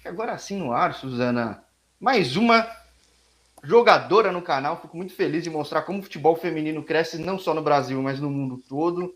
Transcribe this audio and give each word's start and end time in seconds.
Acho 0.00 0.04
que 0.04 0.08
agora 0.08 0.38
sim 0.38 0.56
no 0.56 0.72
ar, 0.72 0.94
Suzana. 0.94 1.62
Mais 2.00 2.34
uma 2.34 2.66
jogadora 3.62 4.32
no 4.32 4.40
canal. 4.40 4.80
Fico 4.80 4.96
muito 4.96 5.12
feliz 5.12 5.44
de 5.44 5.50
mostrar 5.50 5.82
como 5.82 5.98
o 5.98 6.02
futebol 6.02 6.34
feminino 6.34 6.82
cresce 6.82 7.18
não 7.18 7.38
só 7.38 7.52
no 7.52 7.60
Brasil, 7.60 8.00
mas 8.00 8.18
no 8.18 8.30
mundo 8.30 8.62
todo. 8.66 9.14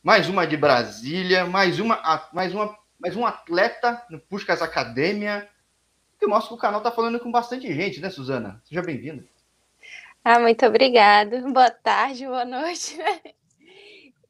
Mais 0.00 0.28
uma 0.28 0.46
de 0.46 0.56
Brasília, 0.56 1.46
mais 1.46 1.80
uma, 1.80 2.28
mais 2.32 2.54
uma, 2.54 2.78
mais 2.96 3.16
um 3.16 3.26
atleta 3.26 4.06
no 4.08 4.20
Puskas 4.20 4.62
Academia. 4.62 5.48
Que 6.20 6.28
mostra 6.28 6.50
que 6.50 6.54
o 6.54 6.58
canal 6.58 6.78
está 6.78 6.92
falando 6.92 7.18
com 7.18 7.32
bastante 7.32 7.66
gente, 7.74 8.00
né, 8.00 8.08
Suzana? 8.08 8.62
Seja 8.64 8.82
bem-vinda. 8.82 9.24
Ah, 10.24 10.38
muito 10.38 10.64
obrigada. 10.64 11.40
Boa 11.40 11.72
tarde, 11.72 12.24
boa 12.24 12.44
noite. 12.44 12.96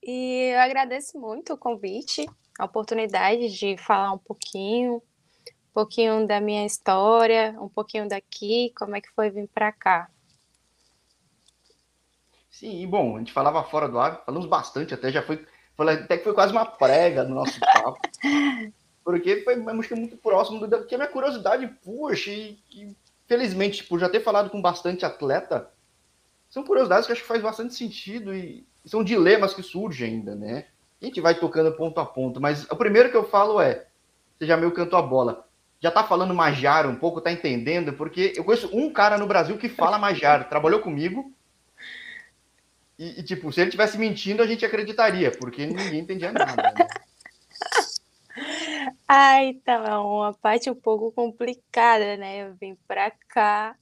E 0.02 0.50
eu 0.54 0.60
agradeço 0.60 1.18
muito 1.18 1.52
o 1.52 1.58
convite, 1.58 2.26
a 2.58 2.64
oportunidade 2.64 3.50
de 3.54 3.76
falar 3.76 4.12
um 4.12 4.18
pouquinho, 4.18 5.02
pouquinho 5.74 6.26
da 6.26 6.40
minha 6.40 6.64
história, 6.64 7.56
um 7.60 7.68
pouquinho 7.68 8.08
daqui, 8.08 8.72
como 8.78 8.94
é 8.94 9.00
que 9.00 9.10
foi 9.10 9.28
vir 9.28 9.48
para 9.52 9.72
cá. 9.72 10.08
Sim, 12.48 12.80
e 12.80 12.86
bom, 12.86 13.16
a 13.16 13.18
gente 13.18 13.32
falava 13.32 13.64
fora 13.64 13.88
do 13.88 13.98
ar, 13.98 14.22
falamos 14.24 14.46
bastante, 14.46 14.94
até 14.94 15.10
já 15.10 15.20
foi, 15.20 15.44
até 15.76 16.16
que 16.16 16.22
foi 16.24 16.32
quase 16.32 16.52
uma 16.52 16.64
prega 16.64 17.24
no 17.24 17.34
nosso 17.34 17.58
papo, 17.58 17.98
porque 19.04 19.42
foi 19.42 19.56
muito 19.56 20.16
próximo 20.16 20.64
do 20.64 20.86
que 20.86 20.94
a 20.94 20.98
minha 20.98 21.10
curiosidade 21.10 21.66
puxa, 21.84 22.30
e, 22.30 22.56
e 22.70 22.96
felizmente, 23.26 23.82
por 23.82 23.98
já 23.98 24.08
ter 24.08 24.20
falado 24.20 24.50
com 24.50 24.62
bastante 24.62 25.04
atleta, 25.04 25.68
são 26.48 26.62
curiosidades 26.62 27.06
que 27.06 27.12
acho 27.12 27.22
que 27.22 27.26
faz 27.26 27.42
bastante 27.42 27.74
sentido 27.74 28.32
e, 28.32 28.64
são 28.84 29.02
dilemas 29.02 29.54
que 29.54 29.62
surgem 29.62 30.14
ainda, 30.14 30.34
né? 30.34 30.66
A 31.00 31.06
gente 31.06 31.20
vai 31.20 31.34
tocando 31.34 31.72
ponto 31.72 31.98
a 31.98 32.06
ponto, 32.06 32.40
mas 32.40 32.64
o 32.70 32.76
primeiro 32.76 33.10
que 33.10 33.16
eu 33.16 33.24
falo 33.24 33.60
é: 33.60 33.86
você 34.38 34.46
já 34.46 34.56
meio 34.56 34.72
cantou 34.72 34.98
a 34.98 35.02
bola. 35.02 35.46
Já 35.84 35.90
tá 35.90 36.02
falando 36.02 36.32
Majar 36.32 36.88
um 36.88 36.96
pouco, 36.96 37.20
tá 37.20 37.30
entendendo? 37.30 37.92
Porque 37.92 38.32
eu 38.34 38.42
conheço 38.42 38.74
um 38.74 38.90
cara 38.90 39.18
no 39.18 39.26
Brasil 39.26 39.58
que 39.58 39.68
fala 39.68 39.98
Majar, 39.98 40.48
trabalhou 40.48 40.80
comigo. 40.80 41.30
E, 42.98 43.20
e, 43.20 43.22
tipo, 43.22 43.52
se 43.52 43.60
ele 43.60 43.70
tivesse 43.70 43.98
mentindo, 43.98 44.42
a 44.42 44.46
gente 44.46 44.64
acreditaria, 44.64 45.30
porque 45.32 45.66
ninguém 45.66 45.98
entendia 45.98 46.32
nada. 46.32 46.56
Né? 46.56 46.72
Ah, 49.06 49.44
então, 49.44 49.84
é 49.84 49.98
uma 49.98 50.32
parte 50.32 50.70
um 50.70 50.74
pouco 50.74 51.12
complicada, 51.12 52.16
né? 52.16 52.48
Eu 52.48 52.54
vim 52.54 52.74
pra 52.88 53.10
cá, 53.28 53.76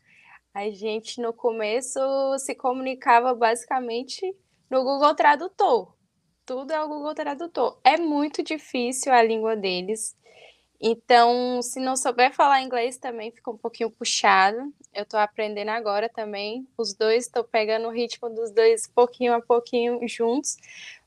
a 0.52 0.68
gente 0.68 1.20
no 1.22 1.32
começo 1.32 2.00
se 2.38 2.54
comunicava 2.54 3.32
basicamente 3.32 4.20
no 4.68 4.82
Google 4.82 5.14
Tradutor. 5.14 5.94
Tudo 6.44 6.72
é 6.72 6.82
o 6.82 6.88
Google 6.88 7.14
Tradutor. 7.14 7.78
É 7.84 7.96
muito 7.96 8.42
difícil 8.42 9.12
a 9.12 9.22
língua 9.22 9.56
deles. 9.56 10.16
Então, 10.84 11.62
se 11.62 11.78
não 11.78 11.94
souber 11.94 12.34
falar 12.34 12.60
inglês 12.60 12.98
também 12.98 13.30
fica 13.30 13.48
um 13.52 13.56
pouquinho 13.56 13.88
puxado. 13.88 14.74
Eu 14.92 15.04
estou 15.04 15.20
aprendendo 15.20 15.68
agora 15.68 16.08
também. 16.08 16.66
Os 16.76 16.92
dois 16.92 17.26
estou 17.26 17.44
pegando 17.44 17.86
o 17.86 17.92
ritmo 17.92 18.28
dos 18.28 18.50
dois 18.50 18.88
pouquinho 18.88 19.32
a 19.32 19.40
pouquinho 19.40 20.00
juntos, 20.08 20.56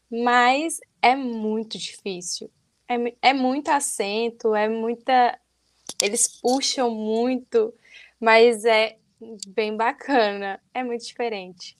mas 0.09 0.79
é 1.01 1.13
muito 1.13 1.77
difícil. 1.77 2.49
É, 2.87 2.95
é 3.21 3.33
muito 3.33 3.67
acento, 3.67 4.55
é 4.55 4.69
muita. 4.69 5.37
Eles 6.01 6.39
puxam 6.39 6.89
muito, 6.89 7.73
mas 8.17 8.63
é 8.63 8.97
bem 9.49 9.75
bacana. 9.75 10.57
É 10.73 10.85
muito 10.85 11.05
diferente. 11.05 11.77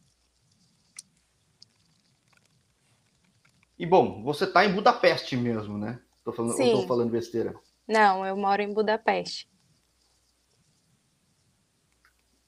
E 3.80 3.86
bom, 3.86 4.22
você 4.22 4.44
está 4.44 4.66
em 4.66 4.74
Budapeste 4.74 5.38
mesmo, 5.38 5.78
né? 5.78 5.98
Tô 6.26 6.34
falando, 6.34 6.58
Sim. 6.58 6.72
tô 6.72 6.88
falando 6.88 7.10
besteira. 7.10 7.56
Não, 7.88 8.26
eu 8.26 8.36
moro 8.36 8.62
em 8.62 8.74
Budapeste. 8.74 9.48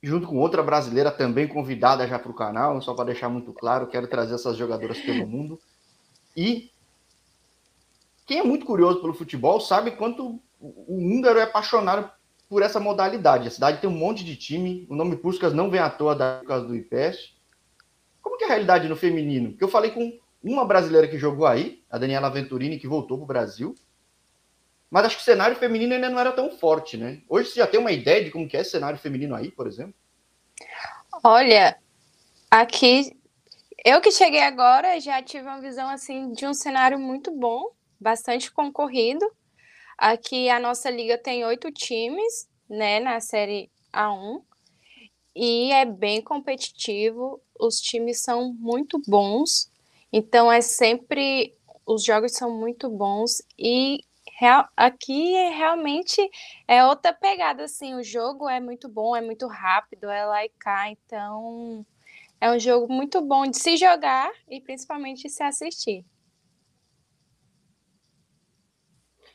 Junto 0.02 0.28
com 0.28 0.38
outra 0.38 0.64
brasileira 0.64 1.12
também 1.12 1.48
convidada 1.48 2.08
já 2.08 2.18
para 2.18 2.32
o 2.32 2.36
canal, 2.36 2.82
só 2.82 2.94
para 2.94 3.06
deixar 3.06 3.30
muito 3.30 3.52
claro, 3.54 3.88
quero 3.88 4.08
trazer 4.08 4.36
essas 4.36 4.56
jogadoras 4.56 5.00
pelo 5.00 5.28
mundo. 5.28 5.60
E 6.36 6.72
quem 8.26 8.40
é 8.40 8.44
muito 8.44 8.66
curioso 8.66 9.02
pelo 9.02 9.14
futebol 9.14 9.60
sabe 9.60 9.92
quanto 9.92 10.40
o 10.60 10.84
húngaro 10.88 11.40
é 11.40 11.44
apaixonado 11.44 12.12
por 12.50 12.62
essa 12.62 12.80
modalidade. 12.80 13.48
A 13.48 13.52
cidade 13.52 13.80
tem 13.80 13.90
um 13.90 13.98
monte 13.98 14.24
de 14.24 14.36
time, 14.36 14.88
o 14.90 14.96
nome 14.96 15.18
Puskas 15.18 15.54
não 15.54 15.70
vem 15.70 15.80
à 15.80 15.90
toa 15.90 16.16
da 16.16 16.42
casa 16.48 16.66
do 16.66 16.76
IPES. 16.76 17.36
Como 18.22 18.38
que 18.38 18.44
é 18.44 18.48
a 18.48 18.50
realidade 18.50 18.88
no 18.88 18.96
feminino? 18.96 19.52
Porque 19.52 19.64
eu 19.64 19.70
falei 19.70 19.92
com 19.92 20.18
uma 20.44 20.66
brasileira 20.66 21.08
que 21.08 21.18
jogou 21.18 21.46
aí, 21.46 21.84
a 21.90 21.98
Daniela 21.98 22.30
Venturini, 22.30 22.80
que 22.80 22.88
voltou 22.88 23.18
para 23.18 23.24
o 23.24 23.28
Brasil. 23.28 23.76
Mas 24.90 25.06
acho 25.06 25.18
que 25.18 25.22
o 25.22 25.26
cenário 25.26 25.56
feminino 25.58 25.94
ainda 25.94 26.10
não 26.10 26.20
era 26.20 26.32
tão 26.32 26.50
forte, 26.58 26.98
né? 26.98 27.22
Hoje 27.28 27.50
você 27.50 27.60
já 27.60 27.68
tem 27.68 27.80
uma 27.80 27.92
ideia 27.92 28.24
de 28.24 28.32
como 28.32 28.48
que 28.48 28.56
é 28.56 28.62
esse 28.62 28.72
cenário 28.72 28.98
feminino 28.98 29.36
aí, 29.36 29.52
por 29.52 29.68
exemplo? 29.68 29.94
Olha, 31.24 31.78
aqui 32.50 33.18
eu 33.84 34.02
que 34.02 34.12
cheguei 34.12 34.42
agora 34.42 35.00
já 35.00 35.22
tive 35.22 35.48
uma 35.48 35.62
visão 35.62 35.90
assim 35.90 36.32
de 36.32 36.46
um 36.46 36.54
cenário 36.54 37.00
muito 37.00 37.32
bom, 37.32 37.72
bastante 38.00 38.52
concorrido. 38.52 39.26
Aqui 39.98 40.50
a 40.50 40.60
nossa 40.60 40.90
liga 40.90 41.18
tem 41.18 41.44
oito 41.46 41.72
times, 41.72 42.48
né, 42.70 43.00
na 43.00 43.20
série 43.20 43.72
A1, 43.92 44.42
e 45.36 45.72
é 45.72 45.86
bem 45.86 46.22
competitivo. 46.22 47.42
Os 47.60 47.80
times 47.80 48.22
são 48.22 48.54
muito 48.54 49.02
bons. 49.08 49.72
Então 50.12 50.52
é 50.52 50.62
sempre 50.62 51.54
os 51.86 52.04
jogos 52.04 52.34
são 52.34 52.52
muito 52.52 52.90
bons 52.90 53.42
e 53.58 54.04
real, 54.40 54.70
aqui 54.78 55.34
realmente 55.50 56.22
é 56.68 56.86
outra 56.86 57.12
pegada 57.12 57.64
assim, 57.64 57.96
o 57.96 58.04
jogo 58.04 58.48
é 58.48 58.60
muito 58.60 58.88
bom, 58.88 59.16
é 59.16 59.22
muito 59.22 59.48
rápido, 59.48 60.10
é 60.10 60.26
lá 60.26 60.46
e 60.46 60.50
cá, 60.60 60.90
então 60.92 61.84
é 62.40 62.52
um 62.52 62.60
jogo 62.60 62.92
muito 62.92 63.20
bom 63.20 63.48
de 63.48 63.58
se 63.58 63.76
jogar 63.78 64.32
e 64.48 64.62
principalmente 64.62 65.24
de 65.24 65.30
se 65.30 65.42
assistir. 65.42 66.06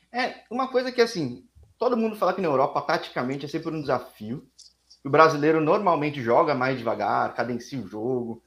É, 0.09 0.43
uma 0.49 0.69
coisa 0.69 0.91
que 0.91 1.01
assim, 1.01 1.45
todo 1.77 1.97
mundo 1.97 2.15
fala 2.15 2.33
que 2.33 2.41
na 2.41 2.47
Europa 2.47 2.81
taticamente 2.81 3.45
é 3.45 3.49
sempre 3.49 3.71
um 3.71 3.81
desafio. 3.81 4.47
O 5.03 5.09
brasileiro 5.09 5.59
normalmente 5.59 6.21
joga 6.21 6.55
mais 6.55 6.77
devagar, 6.77 7.33
cadencia 7.33 7.77
o 7.81 7.87
jogo, 7.87 8.41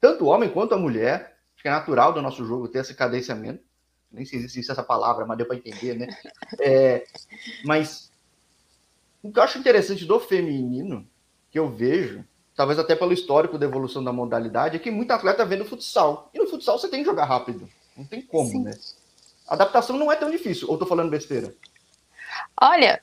tanto 0.00 0.24
o 0.24 0.28
homem 0.28 0.50
quanto 0.50 0.74
a 0.74 0.78
mulher. 0.78 1.36
Acho 1.54 1.62
que 1.62 1.68
é 1.68 1.70
natural 1.70 2.12
do 2.12 2.22
nosso 2.22 2.44
jogo 2.44 2.68
ter 2.68 2.80
esse 2.80 2.94
cadenciamento. 2.94 3.69
Nem 4.12 4.24
sei 4.24 4.40
se 4.40 4.46
existe 4.46 4.70
essa 4.70 4.82
palavra, 4.82 5.24
mas 5.24 5.36
deu 5.36 5.46
para 5.46 5.56
entender, 5.56 5.94
né? 5.94 6.06
É, 6.60 7.06
mas 7.64 8.10
o 9.22 9.30
que 9.32 9.38
eu 9.38 9.42
acho 9.42 9.58
interessante 9.58 10.04
do 10.04 10.18
feminino, 10.18 11.08
que 11.50 11.58
eu 11.58 11.68
vejo, 11.70 12.24
talvez 12.54 12.78
até 12.78 12.96
pelo 12.96 13.12
histórico 13.12 13.56
da 13.56 13.66
evolução 13.66 14.02
da 14.02 14.12
modalidade, 14.12 14.76
é 14.76 14.78
que 14.78 14.90
muito 14.90 15.12
atleta 15.12 15.44
vê 15.44 15.56
no 15.56 15.64
futsal. 15.64 16.28
E 16.34 16.38
no 16.38 16.48
futsal 16.48 16.78
você 16.78 16.88
tem 16.88 17.00
que 17.00 17.08
jogar 17.08 17.24
rápido. 17.24 17.68
Não 17.96 18.04
tem 18.04 18.22
como, 18.22 18.50
Sim. 18.50 18.62
né? 18.64 18.72
A 19.46 19.54
adaptação 19.54 19.96
não 19.96 20.10
é 20.10 20.16
tão 20.16 20.30
difícil. 20.30 20.68
Ou 20.68 20.78
tô 20.78 20.86
falando 20.86 21.10
besteira? 21.10 21.54
Olha, 22.60 23.02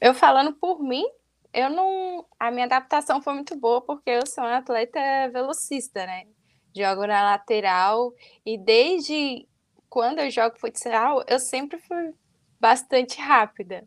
eu 0.00 0.14
falando 0.14 0.52
por 0.52 0.82
mim, 0.82 1.04
eu 1.52 1.68
não. 1.68 2.24
A 2.38 2.50
minha 2.50 2.66
adaptação 2.66 3.20
foi 3.20 3.34
muito 3.34 3.56
boa 3.56 3.80
porque 3.80 4.10
eu 4.10 4.26
sou 4.26 4.44
uma 4.44 4.58
atleta 4.58 5.00
velocista, 5.32 6.06
né? 6.06 6.26
jogo 6.74 7.06
na 7.06 7.22
lateral 7.22 8.12
e 8.44 8.56
desde 8.56 9.46
quando 9.90 10.20
eu 10.20 10.30
jogo 10.30 10.56
futsal, 10.58 11.24
eu 11.26 11.40
sempre 11.40 11.76
fui 11.78 12.14
bastante 12.60 13.20
rápida. 13.20 13.86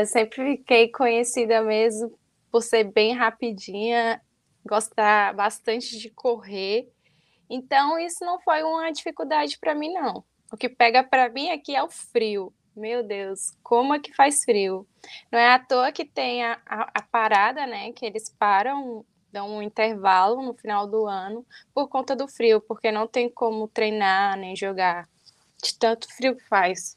Eu 0.00 0.06
sempre 0.06 0.56
fiquei 0.56 0.90
conhecida 0.90 1.60
mesmo 1.60 2.18
por 2.50 2.62
ser 2.62 2.84
bem 2.84 3.12
rapidinha, 3.12 4.20
gostar 4.66 5.34
bastante 5.34 5.98
de 5.98 6.08
correr. 6.08 6.88
Então 7.48 7.98
isso 7.98 8.24
não 8.24 8.40
foi 8.40 8.62
uma 8.62 8.90
dificuldade 8.90 9.58
para 9.58 9.74
mim 9.74 9.92
não. 9.92 10.24
O 10.50 10.56
que 10.56 10.68
pega 10.68 11.04
para 11.04 11.28
mim 11.28 11.50
aqui 11.50 11.76
é 11.76 11.82
o 11.82 11.90
frio. 11.90 12.52
Meu 12.74 13.02
Deus, 13.02 13.56
como 13.62 13.94
é 13.94 13.98
que 13.98 14.14
faz 14.14 14.44
frio? 14.44 14.86
Não 15.30 15.38
é 15.38 15.54
à 15.54 15.58
toa 15.58 15.92
que 15.92 16.04
tem 16.04 16.44
a, 16.44 16.60
a, 16.66 16.90
a 16.94 17.02
parada, 17.02 17.66
né? 17.66 17.92
Que 17.92 18.06
eles 18.06 18.34
param 18.38 19.04
dão 19.32 19.56
um 19.56 19.62
intervalo 19.62 20.42
no 20.42 20.54
final 20.54 20.86
do 20.86 21.06
ano 21.06 21.44
por 21.74 21.88
conta 21.88 22.14
do 22.14 22.28
frio, 22.28 22.60
porque 22.60 22.90
não 22.90 23.06
tem 23.06 23.28
como 23.28 23.68
treinar 23.68 24.36
nem 24.36 24.56
jogar 24.56 25.08
de 25.62 25.76
tanto 25.78 26.08
frio 26.14 26.36
que 26.36 26.44
faz. 26.44 26.96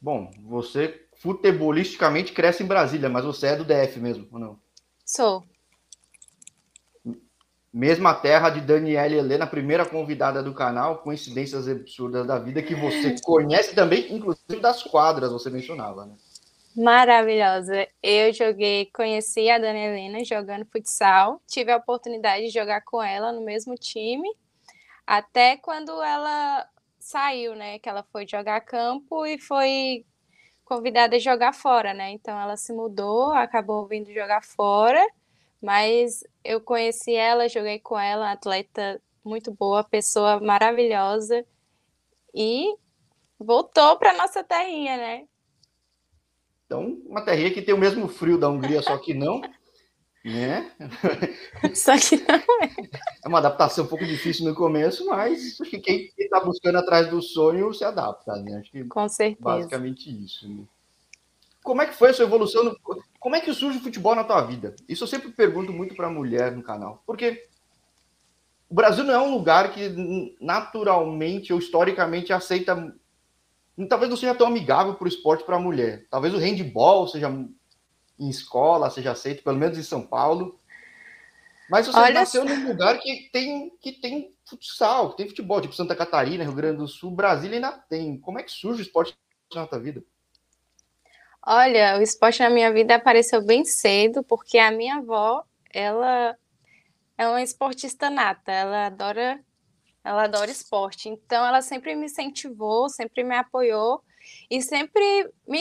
Bom, 0.00 0.30
você 0.44 1.06
futebolisticamente 1.16 2.32
cresce 2.32 2.62
em 2.62 2.66
Brasília, 2.66 3.08
mas 3.08 3.24
você 3.24 3.48
é 3.48 3.56
do 3.56 3.64
DF 3.64 3.98
mesmo, 3.98 4.28
ou 4.30 4.38
não? 4.38 4.58
Sou. 5.04 5.44
Mesma 7.72 8.14
terra 8.14 8.48
de 8.50 8.60
Daniela 8.60 9.14
Helena, 9.14 9.46
primeira 9.46 9.84
convidada 9.84 10.42
do 10.42 10.54
canal, 10.54 10.98
coincidências 10.98 11.68
absurdas 11.68 12.26
da 12.26 12.38
vida, 12.38 12.62
que 12.62 12.74
você 12.74 13.16
conhece 13.22 13.74
também, 13.74 14.14
inclusive 14.14 14.60
das 14.60 14.82
quadras, 14.82 15.30
você 15.30 15.50
mencionava, 15.50 16.06
né? 16.06 16.14
Maravilhosa. 16.78 17.88
Eu 18.00 18.32
joguei, 18.32 18.86
conheci 18.94 19.50
a 19.50 19.58
Dani 19.58 19.80
Helena 19.80 20.24
jogando 20.24 20.64
futsal, 20.64 21.42
tive 21.44 21.72
a 21.72 21.76
oportunidade 21.76 22.44
de 22.44 22.50
jogar 22.50 22.82
com 22.82 23.02
ela 23.02 23.32
no 23.32 23.40
mesmo 23.44 23.74
time, 23.74 24.28
até 25.06 25.56
quando 25.56 26.02
ela 26.02 26.68
saiu, 27.00 27.56
né? 27.56 27.78
Que 27.80 27.88
ela 27.88 28.04
foi 28.12 28.28
jogar 28.28 28.60
campo 28.60 29.26
e 29.26 29.40
foi 29.40 30.06
convidada 30.64 31.16
a 31.16 31.18
jogar 31.18 31.52
fora, 31.52 31.94
né? 31.94 32.10
Então 32.12 32.40
ela 32.40 32.56
se 32.56 32.72
mudou, 32.72 33.32
acabou 33.32 33.86
vindo 33.88 34.12
jogar 34.12 34.44
fora, 34.44 35.04
mas 35.62 36.22
eu 36.44 36.60
conheci 36.60 37.14
ela, 37.14 37.48
joguei 37.48 37.80
com 37.80 37.98
ela, 37.98 38.32
atleta 38.32 39.02
muito 39.24 39.52
boa, 39.52 39.84
pessoa 39.84 40.40
maravilhosa 40.40 41.44
e 42.34 42.76
voltou 43.38 43.98
para 43.98 44.14
nossa 44.14 44.44
terrinha, 44.44 44.96
né? 44.96 45.28
Então, 46.68 47.00
uma 47.06 47.22
terrinha 47.22 47.50
que 47.50 47.62
tem 47.62 47.74
o 47.74 47.78
mesmo 47.78 48.06
frio 48.08 48.36
da 48.36 48.46
Hungria, 48.46 48.82
só 48.82 48.98
que 48.98 49.14
não, 49.14 49.40
né? 50.22 50.70
Só 51.74 51.96
que 51.96 52.16
não 52.16 52.62
é. 52.62 52.70
É 53.24 53.28
uma 53.28 53.38
adaptação 53.38 53.86
um 53.86 53.88
pouco 53.88 54.04
difícil 54.04 54.44
no 54.44 54.54
começo, 54.54 55.06
mas 55.06 55.58
acho 55.58 55.70
que 55.70 55.78
quem 55.78 56.12
está 56.18 56.40
buscando 56.40 56.76
atrás 56.76 57.08
do 57.08 57.22
sonho 57.22 57.72
se 57.72 57.84
adapta, 57.84 58.36
né? 58.36 58.58
Acho 58.58 58.70
que 58.70 58.84
Com 58.84 59.08
certeza. 59.08 59.40
basicamente 59.40 60.10
isso. 60.24 60.46
Né? 60.46 60.64
Como 61.62 61.80
é 61.80 61.86
que 61.86 61.94
foi 61.94 62.10
a 62.10 62.12
sua 62.12 62.26
evolução? 62.26 62.64
No... 62.64 62.76
Como 63.18 63.36
é 63.36 63.40
que 63.40 63.54
surge 63.54 63.78
o 63.78 63.82
futebol 63.82 64.14
na 64.14 64.24
tua 64.24 64.42
vida? 64.42 64.76
Isso 64.86 65.04
eu 65.04 65.08
sempre 65.08 65.30
pergunto 65.30 65.72
muito 65.72 65.94
para 65.94 66.10
mulher 66.10 66.54
no 66.54 66.62
canal, 66.62 67.02
porque 67.06 67.48
o 68.68 68.74
Brasil 68.74 69.04
não 69.04 69.14
é 69.14 69.18
um 69.18 69.30
lugar 69.34 69.72
que 69.72 70.36
naturalmente 70.38 71.54
ou 71.54 71.58
historicamente 71.58 72.34
aceita 72.34 72.94
talvez 73.86 74.10
não 74.10 74.16
seja 74.16 74.34
tão 74.34 74.46
amigável 74.46 74.94
para 74.94 75.04
o 75.04 75.08
esporte 75.08 75.44
para 75.44 75.56
a 75.56 75.60
mulher. 75.60 76.06
Talvez 76.10 76.34
o 76.34 76.38
handball 76.38 77.06
seja 77.06 77.28
em 78.18 78.28
escola, 78.28 78.90
seja 78.90 79.12
aceito, 79.12 79.44
pelo 79.44 79.58
menos 79.58 79.78
em 79.78 79.82
São 79.82 80.04
Paulo. 80.04 80.58
Mas 81.70 81.86
você 81.86 81.98
Olha 81.98 82.14
nasceu 82.14 82.44
num 82.44 82.66
lugar 82.66 82.98
que 82.98 83.28
tem, 83.30 83.70
que 83.80 83.92
tem 83.92 84.34
futsal, 84.44 85.10
que 85.10 85.18
tem 85.18 85.28
futebol, 85.28 85.60
tipo 85.60 85.74
Santa 85.74 85.94
Catarina, 85.94 86.42
Rio 86.42 86.54
Grande 86.54 86.78
do 86.78 86.88
Sul, 86.88 87.10
Brasília 87.10 87.56
ainda 87.56 87.72
tem. 87.72 88.18
Como 88.18 88.38
é 88.38 88.42
que 88.42 88.50
surge 88.50 88.80
o 88.80 88.82
esporte 88.82 89.16
na 89.54 89.66
tua 89.66 89.78
vida? 89.78 90.02
Olha, 91.46 91.98
o 91.98 92.02
esporte 92.02 92.40
na 92.40 92.50
minha 92.50 92.72
vida 92.72 92.94
apareceu 92.94 93.44
bem 93.44 93.64
cedo, 93.64 94.22
porque 94.22 94.58
a 94.58 94.70
minha 94.70 94.96
avó, 94.96 95.44
ela 95.70 96.36
é 97.16 97.28
uma 97.28 97.42
esportista 97.42 98.10
nata, 98.10 98.50
ela 98.50 98.86
adora 98.86 99.40
ela 100.08 100.24
adora 100.24 100.50
esporte. 100.50 101.08
Então, 101.08 101.44
ela 101.44 101.60
sempre 101.60 101.94
me 101.94 102.06
incentivou, 102.06 102.88
sempre 102.88 103.22
me 103.22 103.36
apoiou 103.36 104.02
e 104.50 104.62
sempre 104.62 105.30
me, 105.46 105.60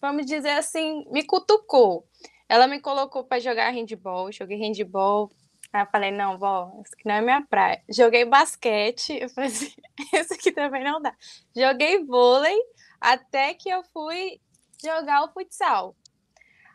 vamos 0.00 0.26
dizer 0.26 0.50
assim, 0.50 1.04
me 1.10 1.24
cutucou. 1.24 2.04
Ela 2.48 2.66
me 2.66 2.80
colocou 2.80 3.22
para 3.22 3.38
jogar 3.38 3.70
handball, 3.70 4.32
joguei 4.32 4.58
handball. 4.58 5.30
Aí 5.72 5.82
eu 5.82 5.86
falei, 5.86 6.10
não, 6.10 6.36
vó, 6.36 6.72
isso 6.84 6.94
aqui 6.94 7.06
não 7.06 7.14
é 7.14 7.20
minha 7.20 7.46
praia. 7.46 7.80
Joguei 7.88 8.24
basquete, 8.24 9.16
eu 9.20 9.28
falei 9.28 9.50
assim, 9.50 9.72
isso 10.12 10.34
aqui 10.34 10.50
também 10.50 10.82
não 10.82 11.00
dá. 11.00 11.14
Joguei 11.56 12.04
vôlei, 12.04 12.58
até 13.00 13.54
que 13.54 13.68
eu 13.68 13.84
fui 13.92 14.40
jogar 14.82 15.22
o 15.22 15.32
futsal. 15.32 15.94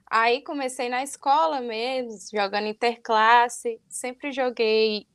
Aí 0.10 0.42
comecei 0.44 0.88
na 0.88 1.04
escola 1.04 1.60
mesmo, 1.60 2.18
jogando 2.32 2.68
interclasse, 2.68 3.82
sempre 3.90 4.32
joguei 4.32 5.08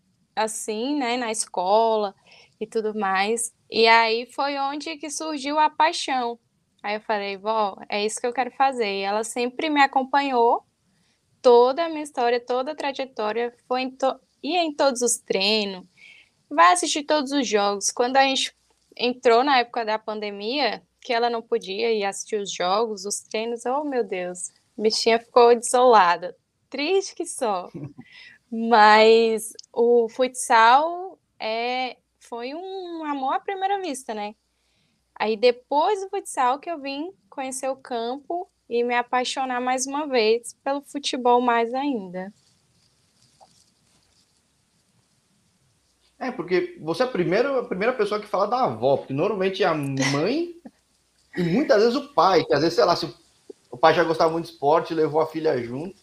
assim, 0.45 0.97
né, 0.97 1.17
na 1.17 1.31
escola 1.31 2.15
e 2.61 2.67
tudo 2.67 2.95
mais. 2.95 3.53
E 3.71 3.87
aí 3.87 4.27
foi 4.33 4.59
onde 4.59 4.97
que 4.97 5.11
surgiu 5.11 5.59
a 5.59 5.71
paixão. 5.71 6.39
Aí 6.83 6.97
eu 6.97 7.01
falei, 7.01 7.37
vó, 7.37 7.77
é 7.89 8.05
isso 8.05 8.21
que 8.21 8.27
eu 8.27 8.33
quero 8.33 8.51
fazer. 8.53 9.01
E 9.01 9.03
ela 9.03 9.23
sempre 9.23 9.69
me 9.69 9.81
acompanhou, 9.81 10.65
toda 11.43 11.85
a 11.85 11.89
minha 11.89 12.03
história, 12.03 12.41
toda 12.41 12.73
a 12.73 12.75
trajetória, 12.75 13.55
foi 13.67 13.83
em 13.83 13.91
to... 13.91 14.19
em 14.43 14.75
todos 14.75 15.03
os 15.03 15.19
treinos, 15.19 15.85
vai 16.49 16.73
assistir 16.73 17.05
todos 17.05 17.33
os 17.33 17.47
jogos. 17.47 17.91
Quando 17.91 18.17
a 18.17 18.23
gente 18.23 18.55
entrou 18.97 19.45
na 19.45 19.59
época 19.59 19.85
da 19.85 19.99
pandemia, 19.99 20.83
que 21.01 21.13
ela 21.13 21.31
não 21.31 21.43
podia 21.43 21.93
ir 21.93 22.05
assistir 22.05 22.37
os 22.37 22.53
jogos, 22.53 23.05
os 23.05 23.21
treinos, 23.21 23.65
oh 23.67 23.85
meu 23.85 24.05
Deus, 24.05 24.51
a 24.79 24.83
bichinha 24.83 25.19
ficou 25.19 25.55
desolada, 25.55 26.37
triste 26.69 27.15
que 27.15 27.27
só. 27.27 27.69
Mas 28.51 29.53
o 29.73 30.09
futsal 30.09 31.19
é, 31.39 31.97
foi 32.19 32.53
um 32.55 33.05
amor 33.05 33.35
à 33.35 33.41
primeira 33.41 33.81
vista, 33.81 34.13
né? 34.13 34.35
Aí 35.15 35.37
depois 35.37 36.01
do 36.01 36.09
futsal 36.09 36.59
que 36.59 36.71
eu 36.71 36.81
vim 36.81 37.13
conhecer 37.29 37.69
o 37.69 37.77
campo 37.77 38.51
e 38.69 38.83
me 38.83 38.95
apaixonar 38.95 39.61
mais 39.61 39.87
uma 39.87 40.07
vez 40.07 40.55
pelo 40.65 40.83
futebol 40.83 41.41
mais 41.41 41.73
ainda. 41.75 42.33
É, 46.19 46.31
porque 46.31 46.77
você 46.81 47.03
é 47.03 47.07
a 47.07 47.09
primeira, 47.09 47.61
a 47.61 47.65
primeira 47.65 47.95
pessoa 47.95 48.21
que 48.21 48.27
fala 48.27 48.47
da 48.47 48.65
avó, 48.65 48.99
porque 48.99 49.13
normalmente 49.13 49.63
é 49.63 49.67
a 49.67 49.75
mãe 49.75 50.55
e 51.37 51.43
muitas 51.43 51.83
vezes 51.83 51.97
o 51.97 52.13
pai, 52.13 52.45
que 52.45 52.53
às 52.53 52.61
vezes, 52.61 52.75
sei 52.75 52.85
lá, 52.85 52.95
se 52.95 53.07
o 53.71 53.77
pai 53.77 53.95
já 53.95 54.05
gostava 54.05 54.31
muito 54.31 54.47
de 54.47 54.53
esporte, 54.53 54.93
levou 54.93 55.21
a 55.21 55.27
filha 55.27 55.57
junto. 55.63 55.97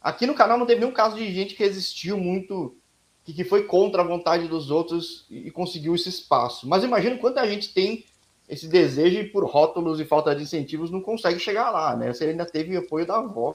Aqui 0.00 0.26
no 0.26 0.34
canal 0.34 0.58
não 0.58 0.66
teve 0.66 0.80
nenhum 0.80 0.92
caso 0.92 1.16
de 1.16 1.32
gente 1.32 1.54
que 1.54 1.62
resistiu 1.62 2.16
muito, 2.16 2.76
que, 3.24 3.32
que 3.32 3.44
foi 3.44 3.64
contra 3.64 4.02
a 4.02 4.06
vontade 4.06 4.48
dos 4.48 4.70
outros 4.70 5.26
e, 5.28 5.48
e 5.48 5.50
conseguiu 5.50 5.94
esse 5.94 6.08
espaço. 6.08 6.68
Mas 6.68 6.84
imagina 6.84 7.18
quanta 7.18 7.46
gente 7.48 7.72
tem 7.72 8.04
esse 8.48 8.66
desejo 8.66 9.18
e 9.18 9.28
por 9.28 9.44
rótulos 9.44 10.00
e 10.00 10.04
falta 10.04 10.34
de 10.34 10.42
incentivos 10.42 10.90
não 10.90 11.00
consegue 11.00 11.38
chegar 11.38 11.70
lá, 11.70 11.94
né? 11.94 12.12
Você 12.12 12.24
ainda 12.24 12.46
teve 12.46 12.76
apoio 12.76 13.04
da 13.04 13.18
avó, 13.18 13.54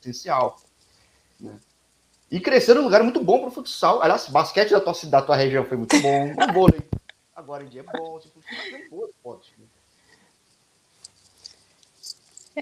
essencial. 0.00 0.56
Né? 1.38 1.56
E 2.30 2.40
crescer 2.40 2.74
num 2.74 2.82
lugar 2.82 3.02
muito 3.02 3.22
bom 3.22 3.38
para 3.38 3.48
o 3.48 3.52
futsal. 3.52 4.02
Aliás, 4.02 4.28
basquete 4.28 4.70
da 4.70 4.80
tua, 4.80 4.94
da 5.04 5.22
tua 5.22 5.36
região 5.36 5.64
foi 5.64 5.76
muito 5.76 6.00
bom, 6.00 6.32
o 6.32 6.52
vôlei 6.52 6.82
agora 7.34 7.64
em 7.64 7.68
dia 7.68 7.82
é 7.82 7.98
bom, 7.98 8.12
você 8.12 8.28
é 8.28 8.94
um 8.94 9.06
esporte. 9.06 9.52
Né? 9.58 9.66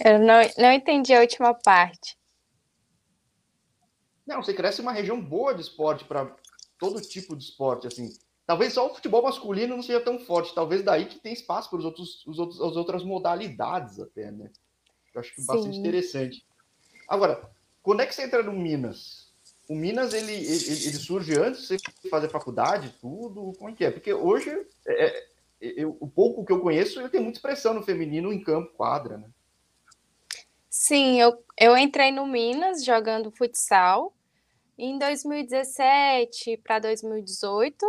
Eu 0.04 0.19
não, 0.19 0.40
não 0.58 0.72
entendi 0.72 1.14
a 1.14 1.20
última 1.20 1.54
parte. 1.54 2.16
Não, 4.26 4.42
você 4.42 4.54
cresce 4.54 4.80
uma 4.80 4.92
região 4.92 5.20
boa 5.20 5.54
de 5.54 5.62
esporte 5.62 6.04
para 6.04 6.34
todo 6.78 7.00
tipo 7.00 7.36
de 7.36 7.44
esporte, 7.44 7.86
assim. 7.86 8.10
Talvez 8.46 8.72
só 8.72 8.90
o 8.90 8.94
futebol 8.94 9.22
masculino 9.22 9.76
não 9.76 9.82
seja 9.82 10.00
tão 10.00 10.19
forte, 10.19 10.54
talvez 10.54 10.82
daí 10.82 11.06
que 11.06 11.19
tem 11.19 11.32
espaço 11.32 11.70
para 11.70 11.78
os 11.78 11.84
outros, 11.84 12.26
os 12.26 12.38
outros, 12.38 12.60
as 12.60 12.76
outras 12.76 13.04
modalidades 13.04 14.00
até, 14.00 14.30
né? 14.30 14.50
Eu 15.14 15.20
acho 15.20 15.34
que 15.34 15.40
Sim. 15.40 15.46
bastante 15.46 15.78
interessante. 15.78 16.44
Agora, 17.08 17.50
quando 17.82 18.00
é 18.00 18.06
que 18.06 18.14
você 18.14 18.22
entra 18.22 18.42
no 18.42 18.52
Minas? 18.52 19.32
O 19.69 19.74
Minas, 19.74 20.12
ele, 20.12 20.32
ele, 20.32 20.44
ele 20.44 20.96
surge 20.96 21.34
antes 21.38 21.62
de 21.62 21.78
você 21.78 22.08
fazer 22.10 22.28
faculdade, 22.28 22.94
tudo? 23.00 23.52
Como 23.56 23.70
é 23.70 23.72
que 23.74 23.84
é? 23.84 23.90
Porque 23.90 24.12
hoje, 24.12 24.50
é, 24.86 25.06
é, 25.06 25.28
eu, 25.60 25.96
o 26.00 26.08
pouco 26.08 26.44
que 26.44 26.52
eu 26.52 26.60
conheço, 26.60 27.00
ele 27.00 27.08
tem 27.08 27.20
muita 27.20 27.38
expressão 27.38 27.72
no 27.72 27.82
feminino 27.82 28.32
em 28.32 28.43
campo, 28.43 28.74
quadra, 28.74 29.19
né? 29.19 29.31
Sim, 30.74 31.20
eu, 31.20 31.44
eu 31.60 31.76
entrei 31.76 32.10
no 32.10 32.26
Minas 32.26 32.82
jogando 32.82 33.31
futsal 33.31 34.10
em 34.79 34.98
2017 34.98 36.56
para 36.64 36.79
2018 36.79 37.86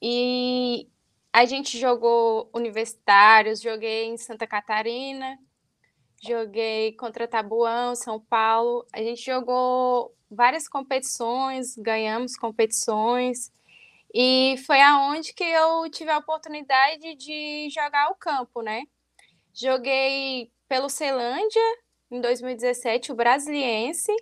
e 0.00 0.88
a 1.30 1.44
gente 1.44 1.78
jogou 1.78 2.48
universitários, 2.54 3.60
joguei 3.60 4.06
em 4.06 4.16
Santa 4.16 4.46
Catarina, 4.46 5.38
joguei 6.22 6.92
contra 6.94 7.28
Tabuão, 7.28 7.94
São 7.94 8.18
Paulo. 8.18 8.86
A 8.90 9.02
gente 9.02 9.22
jogou 9.22 10.16
várias 10.30 10.66
competições, 10.66 11.76
ganhamos 11.76 12.34
competições. 12.34 13.52
E 14.14 14.56
foi 14.66 14.80
aonde 14.80 15.34
que 15.34 15.44
eu 15.44 15.90
tive 15.90 16.10
a 16.10 16.18
oportunidade 16.18 17.14
de 17.16 17.68
jogar 17.68 18.10
o 18.10 18.14
campo, 18.14 18.62
né? 18.62 18.84
Joguei 19.52 20.50
pelo 20.68 20.88
Celândia 20.88 21.62
em 22.10 22.20
2017, 22.20 23.12
o 23.12 23.14
Brasiliense, 23.14 24.12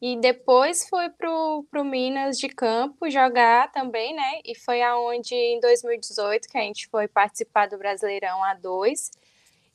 e 0.00 0.16
depois 0.16 0.88
fui 0.88 1.08
para 1.10 1.30
o 1.30 1.84
Minas 1.84 2.36
de 2.36 2.48
Campo 2.48 3.08
jogar 3.08 3.70
também, 3.70 4.12
né? 4.14 4.40
E 4.44 4.52
foi 4.58 4.82
aonde 4.82 5.32
em 5.32 5.60
2018 5.60 6.48
que 6.48 6.58
a 6.58 6.62
gente 6.62 6.88
foi 6.88 7.06
participar 7.06 7.68
do 7.68 7.78
Brasileirão 7.78 8.40
A2 8.40 9.10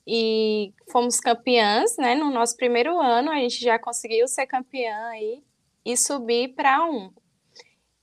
e 0.05 0.73
fomos 0.91 1.21
campeãs, 1.21 1.95
né? 1.97 2.13
No 2.13 2.29
nosso 2.29 2.57
primeiro 2.57 2.99
ano 2.99 3.31
a 3.31 3.37
gente 3.37 3.61
já 3.63 3.79
conseguiu 3.79 4.27
ser 4.27 4.47
campeã 4.47 4.97
aí 5.07 5.41
e 5.85 5.95
subir 5.95 6.49
para 6.55 6.85
um. 6.85 7.09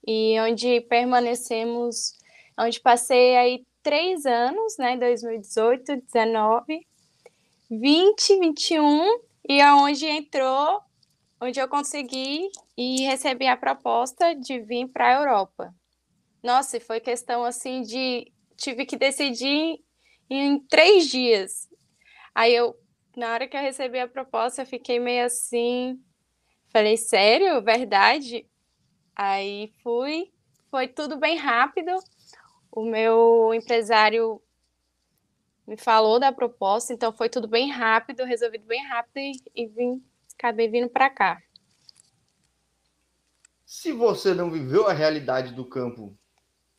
E 0.06 0.40
onde 0.40 0.80
permanecemos, 0.83 2.14
onde 2.59 2.80
passei 2.80 3.37
aí 3.37 3.66
três 3.83 4.25
anos, 4.25 4.78
né? 4.78 4.97
2018, 4.97 5.97
19 5.97 6.87
20, 7.71 8.38
21 8.38 9.21
e 9.49 9.61
aonde 9.61 10.06
entrou, 10.06 10.80
onde 11.40 11.61
eu 11.61 11.68
consegui 11.68 12.49
e 12.76 13.02
recebi 13.02 13.47
a 13.47 13.56
proposta 13.56 14.35
de 14.35 14.61
vir 14.61 14.88
para 14.88 15.09
a 15.09 15.21
Europa. 15.21 15.75
Nossa, 16.42 16.78
foi 16.80 17.00
questão 17.00 17.44
assim 17.44 17.83
de 17.83 18.30
tive 18.56 18.87
que 18.87 18.97
decidir 18.97 19.78
em 20.28 20.59
três 20.66 21.09
dias. 21.09 21.68
Aí 22.35 22.54
eu, 22.54 22.75
na 23.16 23.33
hora 23.33 23.49
que 23.49 23.56
eu 23.56 23.61
recebi 23.61 23.99
a 23.99 24.09
proposta, 24.09 24.62
eu 24.62 24.66
fiquei 24.66 24.99
meio 24.99 25.25
assim, 25.25 25.99
falei 26.71 26.97
sério, 26.97 27.62
verdade? 27.62 28.47
Aí 29.16 29.73
fui, 29.83 30.33
foi 30.71 30.88
tudo 30.88 31.16
bem 31.16 31.37
rápido. 31.37 31.92
O 32.71 32.85
meu 32.85 33.54
empresário 33.54 34.42
me 35.66 35.76
falou 35.76 36.21
da 36.21 36.33
proposta, 36.33 36.92
então 36.92 37.12
foi 37.12 37.28
tudo 37.28 37.49
bem 37.49 37.71
rápido, 37.71 38.25
resolvido 38.25 38.64
bem 38.66 38.87
rápido 38.87 39.18
e, 39.18 39.33
e 39.54 39.66
vim, 39.66 40.02
acabei 40.35 40.68
vindo 40.68 40.88
para 40.88 41.11
cá. 41.11 41.42
Se 43.64 43.92
você 43.92 44.35
não 44.35 44.50
viveu 44.50 44.87
a 44.87 44.92
realidade 44.92 45.52
do 45.52 45.64
campo, 45.64 46.16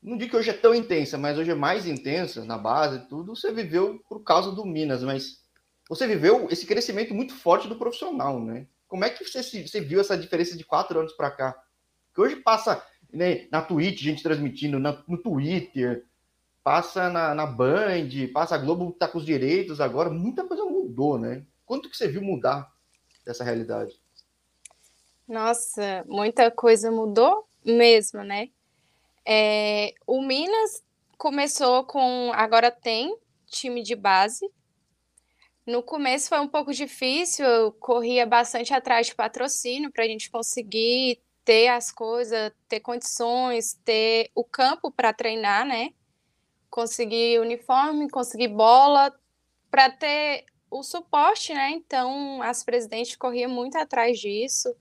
não 0.02 0.18
digo 0.18 0.32
que 0.32 0.38
hoje 0.38 0.52
é 0.52 0.54
tão 0.54 0.74
intensa, 0.74 1.18
mas 1.18 1.38
hoje 1.38 1.52
é 1.52 1.56
mais 1.56 1.88
intensa 1.88 2.46
na 2.46 2.58
base 2.58 2.98
e 2.98 3.08
tudo, 3.08 3.36
você 3.36 3.52
viveu 3.52 4.00
por 4.08 4.24
causa 4.24 4.52
do 4.52 4.64
Minas, 4.64 5.04
mas 5.04 5.44
você 5.90 6.08
viveu 6.08 6.48
esse 6.52 6.66
crescimento 6.66 7.14
muito 7.14 7.34
forte 7.34 7.68
do 7.68 7.76
profissional, 7.76 8.40
né? 8.40 8.68
Como 8.88 9.04
é 9.04 9.10
que 9.10 9.24
você, 9.24 9.42
você 9.42 9.82
viu 9.82 10.00
essa 10.00 10.18
diferença 10.18 10.56
de 10.56 10.64
quatro 10.64 11.00
anos 11.00 11.14
para 11.14 11.32
cá? 11.32 11.56
Que 12.14 12.22
hoje 12.22 12.36
passa 12.38 12.86
né, 13.12 13.48
na 13.52 13.62
Twitch, 13.62 14.02
gente 14.02 14.22
transmitindo, 14.22 14.80
na, 14.80 15.04
no 15.08 15.18
Twitter, 15.18 16.06
passa 16.66 17.12
na, 17.12 17.36
na 17.36 17.46
Band, 17.46 18.10
passa 18.34 18.56
a 18.56 18.58
Globo 18.58 18.92
tá 18.92 19.08
com 19.08 19.20
os 19.20 19.26
direitos 19.26 19.80
agora, 19.80 20.10
muita 20.10 20.44
coisa 20.44 20.66
mudou, 20.66 21.20
né? 21.20 21.46
Quanto 21.64 21.88
que 21.88 21.96
você 21.96 22.08
viu 22.08 22.24
mudar 22.24 22.74
dessa 23.24 23.44
realidade? 23.44 24.02
Nossa, 25.28 26.04
muita 26.08 26.50
coisa 26.50 26.90
mudou 26.90 27.48
mesmo, 27.64 28.24
né? 28.24 28.50
É, 29.24 29.94
o 30.08 30.24
Minas 30.24 30.84
começou 31.20 31.84
com. 31.84 32.32
Agora 32.34 32.72
tem 32.72 33.16
time 33.46 33.84
de 33.84 33.96
base. 33.96 34.50
No 35.68 35.84
começo 35.84 36.30
foi 36.30 36.40
um 36.40 36.48
pouco 36.48 36.74
difícil, 36.74 37.46
eu 37.46 37.72
corria 37.74 38.26
bastante 38.26 38.74
atrás 38.74 39.06
de 39.06 39.16
patrocínio 39.16 39.92
para 39.92 40.04
a 40.04 40.08
gente 40.08 40.32
conseguir 40.32 41.20
ter 41.44 41.68
as 41.68 41.92
coisas, 41.92 42.52
ter 42.68 42.80
condições, 42.80 43.80
ter 43.86 44.32
o 44.34 44.44
campo 44.44 44.92
para 44.92 45.14
treinar, 45.14 45.64
né? 45.64 45.92
Conseguir 46.76 47.40
uniforme, 47.40 48.10
conseguir 48.10 48.50
bola, 48.50 49.10
para 49.72 49.90
ter 49.90 50.44
o 50.70 50.84
suporte, 50.84 51.54
né? 51.54 51.70
Então, 51.70 52.42
as 52.42 52.66
presidentes 52.66 53.16
corriam 53.16 53.50
muito 53.50 53.78
atrás 53.78 54.20
disso, 54.20 54.76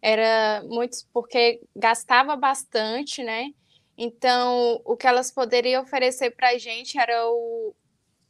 era 0.00 0.62
muito 0.68 0.98
porque 1.12 1.60
gastava 1.74 2.36
bastante, 2.36 3.24
né? 3.24 3.50
Então, 3.98 4.80
o 4.84 4.96
que 4.96 5.04
elas 5.04 5.32
poderiam 5.32 5.82
oferecer 5.82 6.30
para 6.30 6.50
a 6.50 6.58
gente 6.58 6.96
era 6.96 7.28
o, 7.28 7.74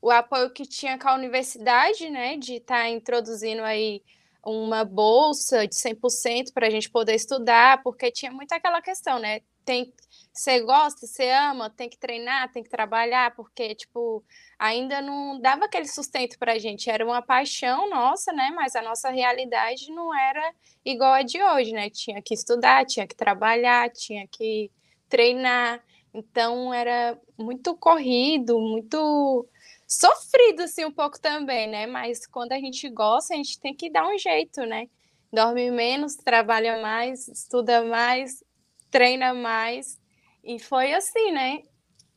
o 0.00 0.10
apoio 0.10 0.50
que 0.50 0.64
tinha 0.64 0.98
com 0.98 1.08
a 1.08 1.14
universidade, 1.14 2.08
né? 2.08 2.38
De 2.38 2.54
estar 2.54 2.84
tá 2.84 2.88
introduzindo 2.88 3.62
aí 3.62 4.02
uma 4.42 4.86
bolsa 4.86 5.68
de 5.68 5.74
100% 5.74 6.52
para 6.54 6.66
a 6.66 6.70
gente 6.70 6.88
poder 6.88 7.14
estudar, 7.14 7.82
porque 7.82 8.10
tinha 8.10 8.32
muito 8.32 8.52
aquela 8.52 8.80
questão, 8.80 9.18
né? 9.18 9.40
Tem 9.66 9.92
você 10.32 10.60
gosta, 10.60 11.06
você 11.06 11.30
ama, 11.30 11.68
tem 11.68 11.90
que 11.90 11.98
treinar, 11.98 12.50
tem 12.50 12.62
que 12.62 12.70
trabalhar, 12.70 13.34
porque, 13.36 13.74
tipo, 13.74 14.24
ainda 14.58 15.02
não 15.02 15.38
dava 15.38 15.66
aquele 15.66 15.86
sustento 15.86 16.38
pra 16.38 16.58
gente. 16.58 16.88
Era 16.88 17.04
uma 17.04 17.20
paixão 17.20 17.88
nossa, 17.90 18.32
né? 18.32 18.50
Mas 18.54 18.74
a 18.74 18.80
nossa 18.80 19.10
realidade 19.10 19.90
não 19.92 20.16
era 20.18 20.54
igual 20.84 21.12
a 21.12 21.22
de 21.22 21.42
hoje, 21.42 21.72
né? 21.72 21.90
Tinha 21.90 22.22
que 22.22 22.32
estudar, 22.32 22.86
tinha 22.86 23.06
que 23.06 23.14
trabalhar, 23.14 23.90
tinha 23.90 24.26
que 24.26 24.70
treinar. 25.08 25.82
Então, 26.14 26.72
era 26.72 27.18
muito 27.38 27.76
corrido, 27.76 28.58
muito 28.58 29.46
sofrido, 29.86 30.62
assim, 30.62 30.86
um 30.86 30.92
pouco 30.92 31.20
também, 31.20 31.66
né? 31.68 31.86
Mas 31.86 32.26
quando 32.26 32.52
a 32.52 32.58
gente 32.58 32.88
gosta, 32.88 33.34
a 33.34 33.36
gente 33.36 33.60
tem 33.60 33.74
que 33.74 33.90
dar 33.90 34.08
um 34.08 34.16
jeito, 34.16 34.62
né? 34.62 34.88
Dorme 35.30 35.70
menos, 35.70 36.16
trabalha 36.16 36.80
mais, 36.80 37.28
estuda 37.28 37.84
mais, 37.84 38.42
treina 38.90 39.34
mais 39.34 40.01
e 40.44 40.58
foi 40.58 40.92
assim, 40.92 41.32
né? 41.32 41.62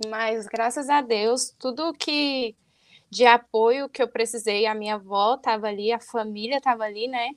Mas 0.09 0.47
graças 0.47 0.89
a 0.89 1.01
Deus, 1.01 1.53
tudo 1.59 1.93
que 1.93 2.55
de 3.09 3.25
apoio 3.25 3.89
que 3.89 4.01
eu 4.03 4.07
precisei, 4.09 4.65
a 4.65 4.75
minha 4.75 4.95
avó 4.95 5.35
estava 5.35 5.67
ali, 5.67 5.91
a 5.91 5.99
família 5.99 6.57
estava 6.57 6.83
ali, 6.83 7.07
né? 7.07 7.29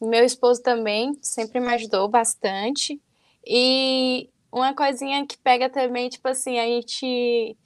Meu 0.00 0.24
esposo 0.24 0.62
também 0.62 1.14
sempre 1.22 1.60
me 1.60 1.68
ajudou 1.74 2.08
bastante. 2.08 3.00
E 3.46 4.30
uma 4.52 4.74
coisinha 4.74 5.26
que 5.26 5.38
pega 5.38 5.70
também, 5.70 6.08
tipo 6.08 6.28
assim, 6.28 6.58
a 6.58 6.66
gente 6.66 7.56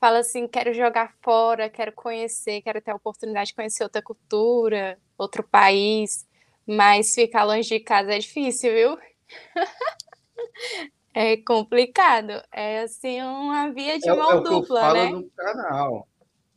fala 0.00 0.18
assim, 0.20 0.48
quero 0.48 0.74
jogar 0.74 1.14
fora, 1.22 1.70
quero 1.70 1.92
conhecer, 1.92 2.62
quero 2.62 2.80
ter 2.82 2.92
a 2.92 2.96
oportunidade 2.96 3.48
de 3.48 3.54
conhecer 3.54 3.84
outra 3.84 4.02
cultura, 4.02 4.98
outro 5.18 5.42
país, 5.44 6.26
mas 6.66 7.14
ficar 7.14 7.44
longe 7.44 7.68
de 7.68 7.80
casa 7.80 8.14
é 8.14 8.18
difícil, 8.18 8.72
viu? 8.72 8.98
É 11.18 11.34
complicado. 11.38 12.42
É 12.52 12.80
assim 12.80 13.22
uma 13.22 13.72
via 13.72 13.98
de 13.98 14.06
é, 14.06 14.14
mão 14.14 14.32
é 14.32 14.40
dupla, 14.42 14.80
eu 14.80 14.84
falo 14.84 14.94
né? 14.94 15.08
no 15.08 15.30
canal. 15.30 16.08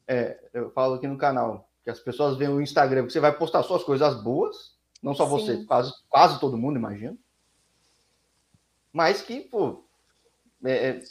É, 0.06 0.50
eu 0.54 0.70
falo 0.72 0.96
aqui 0.96 1.08
no 1.08 1.18
canal 1.18 1.70
que 1.82 1.90
as 1.90 1.98
pessoas 2.02 2.38
veem 2.38 2.52
o 2.52 2.60
Instagram, 2.60 3.06
que 3.06 3.14
você 3.14 3.22
vai 3.22 3.32
postar 3.32 3.64
suas 3.64 3.86
coisas 3.86 4.22
boas, 4.22 4.76
não 5.02 5.14
só 5.14 5.24
Sim. 5.24 5.32
você, 5.32 5.64
quase, 5.64 5.94
quase 6.10 6.42
todo 6.42 6.58
mundo, 6.58 6.78
imagina. 6.78 7.16
Mas 8.92 9.22
que, 9.22 9.40
pô, 9.40 9.86
é, 10.66 10.90
é 10.90 11.02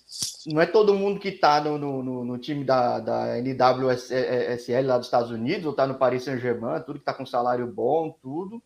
não 0.49 0.61
é 0.61 0.67
todo 0.67 0.93
mundo 0.93 1.19
que 1.19 1.33
tá 1.33 1.59
no, 1.63 1.79
no, 1.79 2.25
no 2.27 2.37
time 2.37 2.65
da, 2.65 2.99
da 2.99 3.39
NWSL 3.41 4.87
lá 4.87 4.99
dos 4.99 5.07
Estados 5.07 5.31
Unidos, 5.31 5.65
ou 5.65 5.73
tá 5.73 5.87
no 5.87 5.95
Paris 5.95 6.25
Saint-Germain, 6.25 6.83
tudo 6.83 6.99
que 6.99 7.05
tá 7.07 7.15
com 7.15 7.25
salário 7.25 7.67
bom, 7.67 8.15
tudo. 8.21 8.63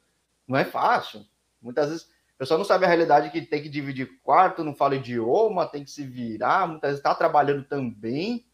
Não 0.49 0.59
é 0.59 0.65
fácil. 0.65 1.25
Muitas 1.63 1.89
vezes 1.89 2.09
pessoal 2.43 2.59
não 2.59 2.65
sabe 2.65 2.85
a 2.85 2.89
realidade 2.89 3.31
que 3.31 3.41
tem 3.41 3.63
que 3.63 3.69
dividir 3.69 4.19
quarto, 4.25 4.65
não 4.65 4.75
fala 4.75 4.97
idioma, 4.97 5.65
tem 5.65 5.85
que 5.85 5.91
se 5.93 6.03
virar, 6.03 6.67
muitas 6.67 6.91
vezes 6.91 6.99
está 6.99 7.15
trabalhando 7.15 7.63
também, 7.63 8.45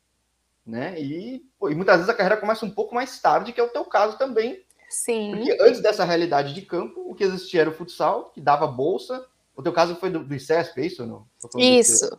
né? 0.66 1.00
E, 1.00 1.42
pô, 1.59 1.71
e, 1.71 1.75
muitas 1.75 1.97
vezes 1.97 2.11
a 2.11 2.14
carreira 2.14 2.37
começa 2.37 2.66
um 2.66 2.71
pouco 2.71 2.95
mais 2.95 3.18
tarde, 3.18 3.50
que 3.50 3.61
é 3.61 3.64
o 3.64 3.71
teu 3.71 3.87
caso 3.87 4.18
também. 4.18 4.62
Sim. 4.90 5.33
Porque 5.35 5.57
antes 5.59 5.80
dessa 5.80 6.04
realidade 6.04 6.52
de 6.52 6.61
campo, 6.62 7.11
o 7.11 7.14
que 7.14 7.25
existia 7.25 7.62
era 7.62 7.71
o 7.71 7.75
futsal, 7.75 8.30
que 8.35 8.42
dava 8.42 8.66
bolsa. 8.66 9.26
O 9.57 9.62
teu 9.62 9.73
caso 9.73 9.97
foi 9.97 10.11
do, 10.11 10.23
do 10.23 10.35
ICESP, 10.35 10.80
é 10.80 10.87
isso 10.87 11.02
ou 11.02 11.09
não? 11.09 11.26
Isso. 11.57 12.18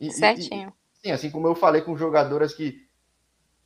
E, 0.00 0.10
Certinho. 0.10 0.72
E, 1.02 1.08
sim, 1.08 1.12
assim 1.12 1.30
como 1.30 1.46
eu 1.46 1.54
falei 1.54 1.82
com 1.82 1.96
jogadoras 1.96 2.54
que 2.54 2.85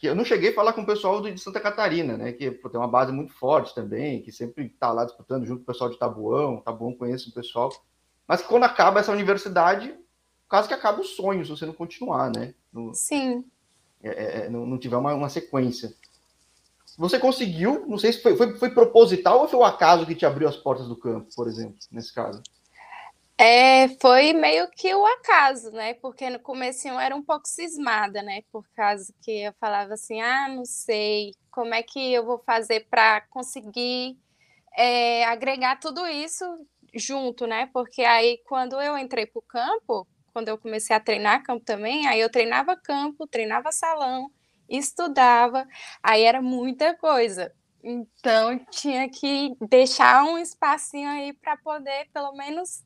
que 0.01 0.09
eu 0.09 0.15
não 0.15 0.25
cheguei 0.25 0.51
a 0.51 0.55
falar 0.55 0.73
com 0.73 0.81
o 0.81 0.87
pessoal 0.87 1.21
de 1.21 1.39
Santa 1.39 1.61
Catarina, 1.61 2.17
né? 2.17 2.33
Que 2.33 2.51
pô, 2.51 2.71
tem 2.71 2.81
uma 2.81 2.89
base 2.89 3.13
muito 3.13 3.35
forte 3.35 3.75
também, 3.75 4.23
que 4.23 4.33
sempre 4.33 4.65
está 4.65 4.91
lá 4.91 5.05
disputando 5.05 5.45
junto 5.45 5.59
com 5.59 5.65
o 5.65 5.67
pessoal 5.67 5.91
de 5.91 5.99
Tabuão. 5.99 6.63
Tabuão 6.63 6.95
conhece 6.95 7.29
o 7.29 7.35
pessoal. 7.35 7.71
Mas 8.27 8.41
quando 8.41 8.65
acaba 8.65 9.01
essa 9.01 9.13
universidade, 9.13 9.95
quase 10.49 10.69
que 10.69 10.73
acaba 10.73 11.03
o 11.03 11.05
sonho 11.05 11.45
se 11.45 11.51
você 11.51 11.67
não 11.67 11.75
continuar, 11.75 12.33
né? 12.35 12.55
No, 12.73 12.95
Sim. 12.95 13.45
É, 14.03 14.09
é, 14.09 14.47
é, 14.47 14.49
não, 14.49 14.65
não, 14.65 14.79
tiver 14.79 14.97
uma, 14.97 15.13
uma, 15.13 15.29
sequência. 15.29 15.95
Você 16.97 17.19
conseguiu, 17.19 17.85
não 17.87 17.99
sei 17.99 18.15
se 18.15 18.23
foi, 18.23 18.35
foi, 18.39 18.57
foi 18.57 18.71
proposital 18.71 19.41
ou 19.41 19.49
foi 19.49 19.61
o 19.61 19.65
acaso 19.65 20.07
que 20.07 20.15
te 20.15 20.25
abriu 20.25 20.49
as 20.49 20.57
portas 20.57 20.89
do 20.89 20.97
campo, 20.97 21.29
por 21.37 21.47
exemplo, 21.47 21.77
nesse 21.93 22.15
caso? 22.15 22.43
É, 23.43 23.89
foi 24.03 24.35
meio 24.35 24.69
que 24.71 24.95
o 24.95 25.07
acaso, 25.07 25.71
né? 25.71 25.95
Porque 25.95 26.29
no 26.29 26.39
começo 26.41 26.87
eu 26.87 27.01
era 27.01 27.17
um 27.17 27.23
pouco 27.23 27.49
cismada, 27.49 28.21
né? 28.21 28.43
Por 28.53 28.69
causa 28.77 29.11
que 29.23 29.31
eu 29.45 29.55
falava 29.59 29.95
assim, 29.95 30.21
ah, 30.21 30.47
não 30.47 30.67
sei 30.67 31.33
como 31.51 31.73
é 31.73 31.83
que 31.83 32.13
eu 32.13 32.23
vou 32.23 32.39
fazer 32.45 32.87
para 32.91 33.23
conseguir 33.31 34.19
é, 34.77 35.25
agregar 35.25 35.81
tudo 35.81 36.07
isso 36.07 36.45
junto, 36.95 37.47
né? 37.47 37.71
Porque 37.73 38.03
aí 38.03 38.43
quando 38.47 38.79
eu 38.79 38.99
entrei 38.99 39.25
para 39.25 39.39
o 39.39 39.43
campo, 39.43 40.07
quando 40.35 40.49
eu 40.49 40.59
comecei 40.59 40.95
a 40.95 41.01
treinar 41.01 41.43
campo 41.43 41.65
também, 41.65 42.07
aí 42.07 42.21
eu 42.21 42.31
treinava 42.31 42.77
campo, 42.77 43.27
treinava 43.27 43.73
salão, 43.73 44.31
estudava, 44.69 45.67
aí 46.03 46.25
era 46.25 46.43
muita 46.43 46.95
coisa. 46.95 47.51
Então 47.83 48.59
tinha 48.71 49.09
que 49.09 49.57
deixar 49.67 50.25
um 50.25 50.37
espacinho 50.37 51.09
aí 51.09 51.33
para 51.33 51.57
poder 51.57 52.07
pelo 52.13 52.33
menos 52.35 52.85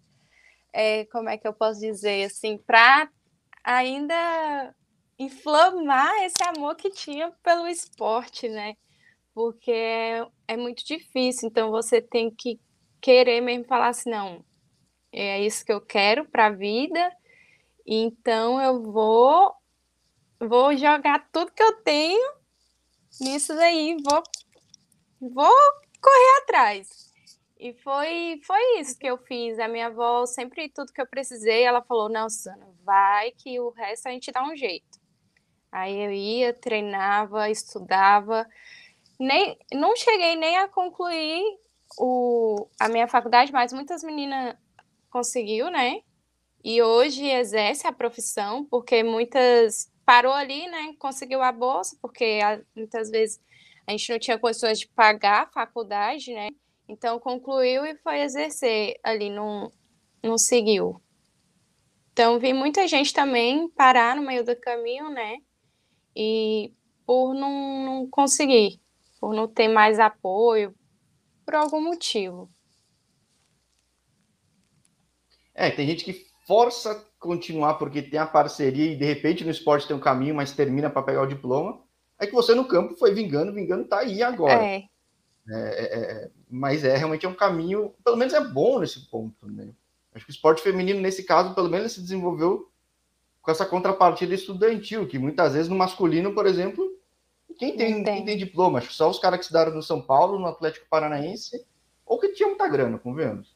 é, 0.75 1.05
como 1.07 1.29
é 1.29 1.39
que 1.39 1.47
eu 1.47 1.55
posso 1.55 1.81
dizer, 1.81 2.25
assim, 2.25 2.59
para 2.59 3.09
ainda 3.63 4.75
inflamar 5.17 6.13
esse 6.25 6.43
amor 6.43 6.75
que 6.75 6.91
tinha 6.91 7.31
pelo 7.45 7.69
esporte, 7.69 8.49
né? 8.49 8.75
Porque 9.33 9.71
é, 10.49 10.57
muito 10.57 10.85
difícil, 10.85 11.49
então 11.49 11.71
você 11.71 12.03
tem 12.03 12.29
que 12.29 12.61
querer 13.01 13.41
mesmo 13.41 13.65
falar 13.67 13.89
assim, 13.89 14.11
não, 14.11 14.45
é 15.13 15.41
isso 15.41 15.65
que 15.65 15.73
eu 15.73 15.81
quero 15.81 16.25
para 16.29 16.47
a 16.47 16.51
vida, 16.51 17.17
então 17.87 18.61
eu 18.61 18.83
vou 18.83 19.55
vou 20.41 20.77
jogar 20.77 21.29
tudo 21.33 21.53
que 21.53 21.63
eu 21.63 21.83
tenho 21.83 22.35
nisso 23.21 23.55
daí, 23.55 23.97
vou 24.03 24.23
vou 25.21 25.53
correr 26.01 26.43
atrás. 26.43 27.04
E 27.65 27.73
foi, 27.73 28.39
foi 28.45 28.79
isso 28.79 28.99
que 28.99 29.07
eu 29.07 29.17
fiz. 29.17 29.59
A 29.59 29.67
minha 29.67 29.87
avó, 29.87 30.27
sempre 30.27 30.69
tudo 30.69 30.93
que 30.93 31.01
eu 31.01 31.07
precisei, 31.07 31.63
ela 31.63 31.81
falou: 31.81 32.11
Não, 32.11 32.29
Susana, 32.29 32.69
vai 32.85 33.31
que 33.31 33.59
o 33.59 33.71
resto 33.71 34.07
a 34.07 34.11
gente 34.11 34.31
dá 34.31 34.45
um 34.45 34.55
jeito. 34.55 35.01
Aí 35.73 35.99
eu 35.99 36.13
ia, 36.13 36.53
treinava, 36.53 37.49
estudava. 37.49 38.47
Nem, 39.19 39.57
não 39.73 39.97
cheguei 39.97 40.37
nem 40.37 40.59
a 40.59 40.69
concluir 40.69 41.43
o, 41.99 42.69
a 42.79 42.87
minha 42.87 43.09
faculdade, 43.09 43.51
mas 43.51 43.73
muitas 43.73 44.05
meninas 44.05 44.57
conseguiu, 45.09 45.71
né? 45.71 46.03
E 46.63 46.83
hoje 46.83 47.27
exerce 47.27 47.87
a 47.87 47.93
profissão, 47.93 48.67
porque 48.67 49.03
muitas 49.03 49.91
parou 50.05 50.35
ali, 50.35 50.67
né? 50.69 50.95
Conseguiu 50.99 51.41
a 51.41 51.51
bolsa, 51.51 51.97
porque 52.03 52.41
muitas 52.77 53.11
vezes 53.11 53.41
a 53.87 53.93
gente 53.93 54.13
não 54.13 54.19
tinha 54.19 54.39
condições 54.39 54.81
de 54.81 54.87
pagar 54.89 55.45
a 55.45 55.47
faculdade, 55.47 56.35
né? 56.35 56.51
Então 56.89 57.19
concluiu 57.19 57.85
e 57.87 57.97
foi 57.99 58.21
exercer 58.21 58.99
ali, 59.03 59.31
não, 59.31 59.73
não 60.23 60.37
seguiu. 60.37 61.01
Então 62.13 62.39
vi 62.39 62.53
muita 62.53 62.87
gente 62.87 63.13
também 63.13 63.69
parar 63.71 64.15
no 64.15 64.23
meio 64.23 64.45
do 64.45 64.55
caminho, 64.55 65.11
né? 65.11 65.39
E 66.15 66.73
por 67.07 67.35
não, 67.35 67.85
não 67.85 68.09
conseguir, 68.09 68.81
por 69.21 69.35
não 69.35 69.49
ter 69.49 69.69
mais 69.69 69.99
apoio, 69.99 70.75
por 71.45 71.55
algum 71.55 71.81
motivo. 71.81 72.49
É, 75.55 75.71
tem 75.71 75.87
gente 75.87 76.05
que 76.05 76.27
força 76.47 77.05
continuar 77.19 77.75
porque 77.75 78.03
tem 78.03 78.19
a 78.19 78.27
parceria 78.27 78.93
e 78.93 78.97
de 78.97 79.05
repente 79.05 79.45
no 79.45 79.51
esporte 79.51 79.87
tem 79.87 79.97
um 79.97 80.01
caminho, 80.01 80.35
mas 80.35 80.53
termina 80.53 80.91
para 80.91 81.03
pegar 81.03 81.23
o 81.23 81.27
diploma. 81.27 81.83
É 82.21 82.27
que 82.27 82.33
você 82.33 82.55
no 82.55 82.69
campo 82.69 82.97
foi 82.97 83.13
vingando, 83.15 83.53
vingando, 83.53 83.89
tá 83.89 84.01
aí 84.01 84.23
agora. 84.23 84.65
É. 84.65 84.85
É, 85.49 85.55
é. 85.55 86.01
é, 86.01 86.31
mas 86.49 86.85
é 86.85 86.97
realmente 86.97 87.27
é 87.27 87.29
um 87.29 87.35
caminho, 87.35 87.93
pelo 88.03 88.17
menos 88.17 88.33
é 88.33 88.41
bom 88.41 88.79
nesse 88.79 89.09
ponto, 89.11 89.47
né? 89.47 89.73
Acho 90.15 90.25
que 90.25 90.31
o 90.31 90.35
esporte 90.35 90.63
feminino, 90.63 91.01
nesse 91.01 91.25
caso, 91.25 91.55
pelo 91.55 91.69
menos 91.69 91.93
se 91.93 92.01
desenvolveu 92.01 92.71
com 93.43 93.51
essa 93.51 93.67
contrapartida 93.67 94.35
estudantil, 94.35 95.07
que 95.07 95.19
muitas 95.19 95.53
vezes 95.53 95.69
no 95.69 95.77
masculino, 95.77 96.33
por 96.33 96.47
exemplo, 96.47 96.89
quem 97.59 97.77
tem, 97.77 98.03
tem. 98.03 98.17
Quem 98.17 98.25
tem 98.25 98.39
diploma? 98.39 98.79
Acho 98.79 98.89
que 98.89 98.95
só 98.95 99.11
os 99.11 99.19
caras 99.19 99.39
que 99.39 99.45
estudaram 99.45 99.75
no 99.75 99.83
São 99.83 100.01
Paulo, 100.01 100.39
no 100.39 100.47
Atlético 100.47 100.87
Paranaense, 100.89 101.67
ou 102.07 102.19
que 102.19 102.33
tinha 102.33 102.49
muita 102.49 102.69
grana, 102.69 102.99
convenhamos. 102.99 103.55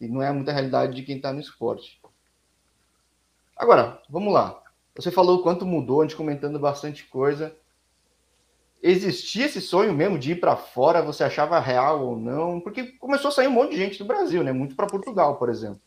E 0.00 0.08
não 0.08 0.22
é 0.22 0.32
muita 0.32 0.52
realidade 0.52 0.94
de 0.94 1.02
quem 1.02 1.16
está 1.16 1.32
no 1.32 1.40
esporte. 1.40 2.00
Agora, 3.56 4.00
vamos 4.08 4.32
lá. 4.32 4.62
Você 4.96 5.10
falou 5.10 5.38
o 5.38 5.42
quanto 5.42 5.66
mudou, 5.66 6.00
a 6.00 6.04
gente 6.04 6.16
comentando 6.16 6.58
bastante 6.58 7.04
coisa 7.04 7.54
existia 8.82 9.46
esse 9.46 9.60
sonho 9.60 9.92
mesmo 9.92 10.18
de 10.18 10.32
ir 10.32 10.40
para 10.40 10.56
fora? 10.56 11.02
Você 11.02 11.22
achava 11.22 11.60
real 11.60 12.04
ou 12.04 12.16
não? 12.16 12.60
Porque 12.60 12.84
começou 12.98 13.28
a 13.28 13.32
sair 13.32 13.46
um 13.46 13.52
monte 13.52 13.70
de 13.70 13.76
gente 13.78 13.98
do 13.98 14.04
Brasil, 14.04 14.42
né? 14.42 14.52
Muito 14.52 14.74
para 14.74 14.86
Portugal, 14.86 15.36
por 15.38 15.48
exemplo. 15.48 15.80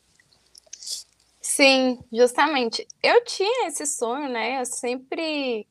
Sim, 1.42 2.00
justamente. 2.12 2.88
Eu 3.04 3.24
tinha 3.24 3.68
esse 3.68 3.86
sonho, 3.86 4.30
né? 4.30 4.60
Eu 4.60 4.66
sempre. 4.66 5.68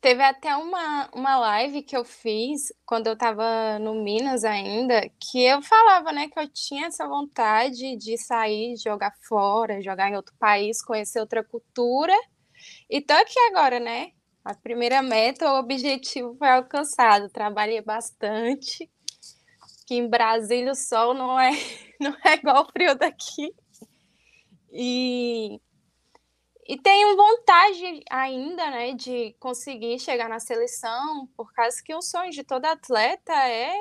Teve 0.00 0.22
até 0.22 0.56
uma, 0.56 1.10
uma 1.14 1.36
live 1.38 1.82
que 1.82 1.94
eu 1.94 2.06
fiz 2.06 2.72
quando 2.86 3.06
eu 3.06 3.12
estava 3.12 3.78
no 3.78 4.02
Minas 4.02 4.44
ainda, 4.44 5.10
que 5.20 5.44
eu 5.44 5.60
falava, 5.60 6.10
né, 6.10 6.26
que 6.26 6.40
eu 6.40 6.48
tinha 6.48 6.86
essa 6.86 7.06
vontade 7.06 7.96
de 7.98 8.16
sair, 8.16 8.78
jogar 8.78 9.12
fora, 9.28 9.82
jogar 9.82 10.08
em 10.08 10.16
outro 10.16 10.34
país, 10.38 10.82
conhecer 10.82 11.20
outra 11.20 11.44
cultura. 11.44 12.14
E 12.88 13.02
tô 13.02 13.12
aqui 13.12 13.38
agora, 13.50 13.78
né? 13.78 14.12
A 14.44 14.54
primeira 14.54 15.02
meta, 15.02 15.52
o 15.52 15.58
objetivo 15.58 16.34
foi 16.36 16.48
alcançado. 16.48 17.28
Trabalhei 17.28 17.80
bastante. 17.82 18.90
Que 19.86 19.96
em 19.96 20.08
Brasília 20.08 20.72
o 20.72 20.74
sol 20.74 21.12
não 21.14 21.38
é, 21.38 21.50
não 22.00 22.16
é 22.24 22.34
igual 22.34 22.64
o 22.64 22.72
frio 22.72 22.94
daqui. 22.94 23.54
E, 24.72 25.60
e 26.66 26.78
tenho 26.78 27.16
vontade 27.16 28.02
ainda, 28.08 28.70
né, 28.70 28.92
de 28.94 29.34
conseguir 29.40 29.98
chegar 29.98 30.28
na 30.28 30.38
seleção, 30.38 31.28
por 31.36 31.52
causa 31.52 31.82
que 31.84 31.94
o 31.94 32.00
sonho 32.00 32.30
de 32.30 32.44
todo 32.44 32.64
atleta 32.64 33.32
é 33.32 33.74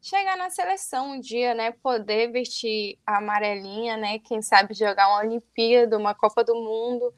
chegar 0.00 0.36
na 0.36 0.48
seleção 0.50 1.12
um 1.12 1.20
dia, 1.20 1.52
né, 1.52 1.72
poder 1.72 2.30
vestir 2.30 2.96
a 3.04 3.18
amarelinha, 3.18 3.96
né, 3.96 4.20
quem 4.20 4.40
sabe 4.40 4.72
jogar 4.72 5.08
uma 5.08 5.18
Olimpíada, 5.18 5.98
uma 5.98 6.14
Copa 6.14 6.44
do 6.44 6.54
Mundo. 6.54 7.12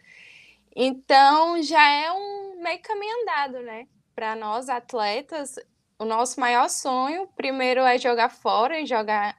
Então 0.75 1.63
já 1.63 1.87
é 1.87 2.11
um 2.11 2.48
meio 2.59 2.81
caminho 2.83 3.23
andado, 3.23 3.61
né? 3.61 3.87
Para 4.15 4.35
nós 4.35 4.69
atletas, 4.69 5.55
o 5.99 6.05
nosso 6.05 6.39
maior 6.41 6.69
sonho 6.69 7.29
primeiro 7.37 7.81
é 7.81 7.99
jogar 7.99 8.31
fora 8.31 8.81
e 8.81 8.87
jogar 8.87 9.37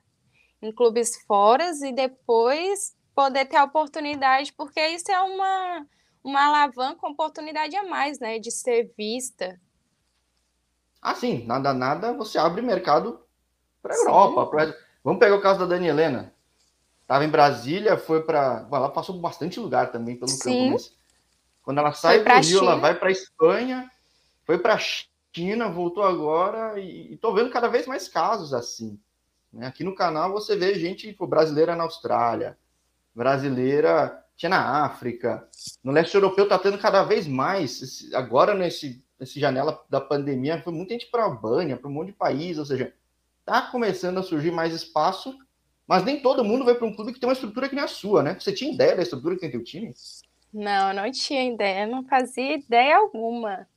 em 0.62 0.71
clubes 0.71 1.21
fora 1.23 1.71
e 1.84 1.93
depois 1.93 2.95
poder 3.15 3.45
ter 3.45 3.58
a 3.58 3.65
oportunidade, 3.65 4.53
porque 4.53 4.79
isso 4.88 5.12
é 5.12 5.21
uma, 5.21 5.86
uma 6.23 6.47
alavanca, 6.47 7.05
uma 7.05 7.13
oportunidade 7.13 7.75
a 7.75 7.84
mais, 7.84 8.19
né? 8.19 8.39
De 8.39 8.51
ser 8.51 8.93
vista. 8.97 9.60
Ah, 11.01 11.15
sim, 11.15 11.45
nada, 11.45 11.73
nada, 11.73 12.13
você 12.13 12.38
abre 12.38 12.62
mercado 12.62 13.19
para 13.82 13.93
a 13.93 13.97
Europa. 13.97 14.47
Pra... 14.47 14.75
Vamos 15.03 15.19
pegar 15.19 15.36
o 15.36 15.41
caso 15.41 15.60
da 15.60 15.65
Dani 15.65 15.88
Helena. 15.88 16.34
Estava 17.01 17.25
em 17.25 17.29
Brasília, 17.29 17.97
foi 17.97 18.21
para. 18.21 18.67
Ela 18.71 18.89
passou 18.89 19.17
bastante 19.17 19.60
lugar 19.60 19.91
também 19.91 20.15
pelo 20.15 20.29
sim. 20.29 20.38
campo, 20.39 20.73
mas 20.73 20.93
quando 21.69 21.77
ela 21.77 21.93
sai 21.93 22.23
do 22.23 22.27
Rio, 22.27 22.43
China. 22.43 22.62
ela 22.62 22.75
vai 22.77 22.95
para 22.95 23.12
Espanha, 23.12 23.91
foi 24.43 24.58
para 24.58 24.75
China, 25.32 25.69
voltou 25.69 26.03
agora 26.03 26.79
e 26.79 27.13
estou 27.13 27.32
vendo 27.32 27.51
cada 27.51 27.67
vez 27.67 27.86
mais 27.86 28.08
casos 28.08 28.55
assim. 28.55 28.99
Né? 29.53 29.67
Aqui 29.67 29.84
no 29.84 29.93
canal 29.93 30.32
você 30.32 30.55
vê 30.55 30.73
gente 30.73 31.08
tipo, 31.08 31.27
brasileira 31.27 31.75
na 31.75 31.84
Austrália, 31.84 32.58
brasileira 33.13 34.19
tinha 34.36 34.49
na 34.49 34.84
África, 34.84 35.47
no 35.84 35.91
leste 35.91 36.15
europeu 36.15 36.45
está 36.45 36.58
tendo 36.58 36.79
cada 36.79 37.03
vez 37.03 37.27
mais. 37.27 38.10
Agora 38.15 38.55
nesse, 38.55 39.05
nesse 39.19 39.39
janela 39.39 39.79
da 39.88 40.01
pandemia 40.01 40.60
foi 40.63 40.73
muita 40.73 40.93
gente 40.93 41.05
para 41.05 41.21
a 41.21 41.25
Albânia, 41.25 41.77
para 41.77 41.88
um 41.88 41.93
monte 41.93 42.08
de 42.08 42.13
país, 42.13 42.58
ou 42.58 42.65
seja, 42.65 42.91
está 43.41 43.62
começando 43.62 44.17
a 44.17 44.23
surgir 44.23 44.49
mais 44.49 44.73
espaço, 44.73 45.38
mas 45.86 46.03
nem 46.03 46.19
todo 46.19 46.43
mundo 46.43 46.65
vai 46.65 46.73
para 46.73 46.88
um 46.88 46.95
clube 46.95 47.13
que 47.13 47.19
tem 47.19 47.29
uma 47.29 47.34
estrutura 47.34 47.69
que 47.69 47.75
nem 47.75 47.84
a 47.84 47.88
sua, 47.88 48.23
né? 48.23 48.36
Você 48.39 48.51
tinha 48.51 48.73
ideia 48.73 48.95
da 48.95 49.03
estrutura 49.03 49.36
que 49.36 49.41
tem 49.41 49.51
teu 49.51 49.63
time? 49.63 49.93
Não, 50.53 50.93
não 50.93 51.12
tinha 51.12 51.43
ideia, 51.43 51.85
não 51.85 52.03
fazia 52.03 52.55
ideia 52.55 52.97
alguma. 52.97 53.67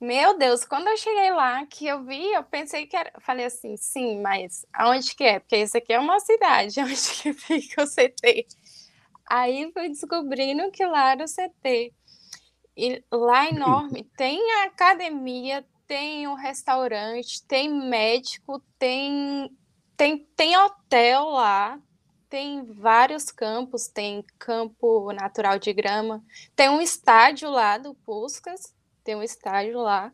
Meu 0.00 0.36
Deus, 0.36 0.64
quando 0.64 0.88
eu 0.88 0.96
cheguei 0.96 1.30
lá, 1.30 1.64
que 1.66 1.86
eu 1.86 2.02
vi, 2.04 2.32
eu 2.32 2.42
pensei 2.42 2.86
que 2.86 2.96
era. 2.96 3.12
Falei 3.20 3.46
assim, 3.46 3.76
sim, 3.76 4.20
mas 4.20 4.66
aonde 4.72 5.14
que 5.14 5.22
é? 5.22 5.38
Porque 5.38 5.56
isso 5.56 5.76
aqui 5.76 5.92
é 5.92 5.98
uma 6.00 6.18
cidade, 6.18 6.80
onde 6.82 6.94
que 6.94 7.32
fica 7.32 7.84
o 7.84 7.86
CT? 7.86 8.46
Aí 9.24 9.70
fui 9.72 9.88
descobrindo 9.88 10.70
que 10.72 10.84
lá 10.84 11.12
era 11.12 11.24
o 11.24 11.28
CT. 11.28 11.92
E 12.76 13.04
lá 13.12 13.48
enorme, 13.48 14.04
tem 14.16 14.40
a 14.60 14.64
academia, 14.64 15.64
tem 15.86 16.26
um 16.26 16.34
restaurante, 16.34 17.42
tem 17.46 17.72
médico, 17.72 18.60
tem, 18.78 19.56
tem, 19.96 20.18
tem 20.34 20.56
hotel 20.56 21.26
lá, 21.26 21.78
tem 22.32 22.64
vários 22.64 23.30
campos, 23.30 23.88
tem 23.88 24.24
campo 24.38 25.12
natural 25.12 25.58
de 25.58 25.70
grama, 25.70 26.24
tem 26.56 26.70
um 26.70 26.80
estádio 26.80 27.50
lá 27.50 27.76
do 27.76 27.94
Puscas, 27.94 28.74
tem 29.04 29.14
um 29.14 29.22
estádio 29.22 29.78
lá, 29.78 30.10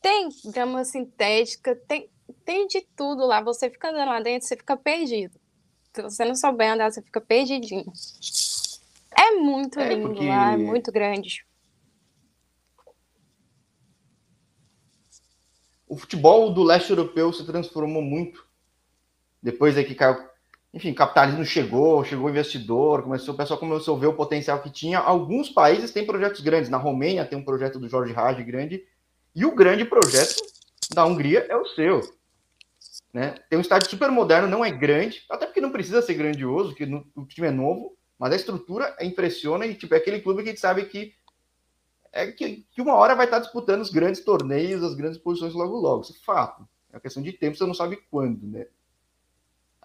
tem 0.00 0.30
grama 0.46 0.82
sintética, 0.82 1.76
tem, 1.76 2.08
tem 2.42 2.66
de 2.66 2.80
tudo 2.96 3.26
lá. 3.26 3.42
Você 3.42 3.68
fica 3.68 3.90
andando 3.90 4.08
lá 4.08 4.20
dentro, 4.22 4.48
você 4.48 4.56
fica 4.56 4.78
perdido. 4.78 5.38
Se 5.92 6.00
você 6.00 6.24
não 6.24 6.34
souber 6.34 6.72
andar, 6.72 6.90
você 6.90 7.02
fica 7.02 7.20
perdidinho. 7.20 7.92
É 9.10 9.32
muito 9.32 9.78
é 9.78 9.88
lindo 9.90 10.08
porque... 10.08 10.26
lá, 10.26 10.54
é 10.54 10.56
muito 10.56 10.90
grande. 10.90 11.46
O 15.86 15.98
futebol 15.98 16.50
do 16.54 16.62
leste 16.62 16.88
europeu 16.88 17.30
se 17.30 17.44
transformou 17.44 18.00
muito 18.00 18.46
depois 19.42 19.76
é 19.76 19.84
que 19.84 19.94
caiu 19.94 20.34
enfim, 20.76 20.92
capitalismo 20.92 21.42
chegou, 21.42 22.04
chegou 22.04 22.28
investidor, 22.28 23.02
começou, 23.02 23.32
o 23.32 23.36
pessoal 23.36 23.58
começou 23.58 23.96
a 23.96 23.98
ver 23.98 24.08
o 24.08 24.12
potencial 24.12 24.60
que 24.60 24.68
tinha. 24.68 24.98
Alguns 24.98 25.48
países 25.48 25.90
têm 25.90 26.04
projetos 26.04 26.42
grandes. 26.42 26.68
Na 26.68 26.76
Romênia 26.76 27.24
tem 27.24 27.38
um 27.38 27.44
projeto 27.44 27.78
do 27.78 27.88
Jorge 27.88 28.12
Raj 28.12 28.44
grande, 28.44 28.84
e 29.34 29.46
o 29.46 29.54
grande 29.54 29.86
projeto 29.86 30.36
da 30.94 31.06
Hungria 31.06 31.46
é 31.48 31.56
o 31.56 31.64
seu. 31.64 32.02
Né? 33.10 33.36
Tem 33.48 33.58
um 33.58 33.62
estádio 33.62 33.88
super 33.88 34.10
moderno, 34.10 34.46
não 34.46 34.62
é 34.62 34.70
grande, 34.70 35.24
até 35.30 35.46
porque 35.46 35.62
não 35.62 35.72
precisa 35.72 36.02
ser 36.02 36.12
grandioso, 36.12 36.74
que 36.74 36.84
o 36.84 37.24
time 37.24 37.48
é 37.48 37.50
novo, 37.50 37.96
mas 38.18 38.34
a 38.34 38.36
estrutura 38.36 38.94
impressiona 39.00 39.64
e 39.64 39.74
tipo, 39.74 39.94
é 39.94 39.96
aquele 39.96 40.20
clube 40.20 40.42
que 40.42 40.50
a 40.50 40.52
gente 40.52 40.60
sabe 40.60 40.84
que 40.84 41.14
é 42.12 42.30
que, 42.32 42.66
que 42.70 42.82
uma 42.82 42.94
hora 42.94 43.14
vai 43.14 43.24
estar 43.24 43.38
disputando 43.38 43.80
os 43.80 43.90
grandes 43.90 44.22
torneios, 44.22 44.82
as 44.82 44.94
grandes 44.94 45.18
posições 45.18 45.54
logo 45.54 45.78
logo. 45.78 46.02
Isso 46.02 46.12
é 46.12 46.24
fato. 46.24 46.68
É 46.92 47.00
questão 47.00 47.22
de 47.22 47.32
tempo, 47.32 47.56
você 47.56 47.64
não 47.64 47.74
sabe 47.74 47.98
quando, 48.10 48.46
né? 48.46 48.66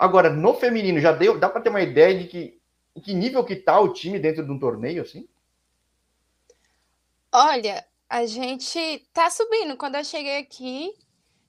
Agora, 0.01 0.31
no 0.31 0.55
feminino, 0.55 0.99
já 0.99 1.11
deu, 1.11 1.37
dá 1.37 1.47
para 1.47 1.61
ter 1.61 1.69
uma 1.69 1.79
ideia 1.79 2.17
de 2.17 2.27
que 2.27 2.59
que 3.03 3.13
nível 3.13 3.45
que 3.45 3.55
tá 3.55 3.79
o 3.79 3.93
time 3.93 4.17
dentro 4.17 4.43
de 4.43 4.51
um 4.51 4.57
torneio, 4.57 5.03
assim? 5.03 5.29
Olha, 7.31 7.85
a 8.09 8.25
gente 8.25 9.07
tá 9.13 9.29
subindo. 9.29 9.77
Quando 9.77 9.95
eu 9.95 10.03
cheguei 10.03 10.39
aqui, 10.39 10.91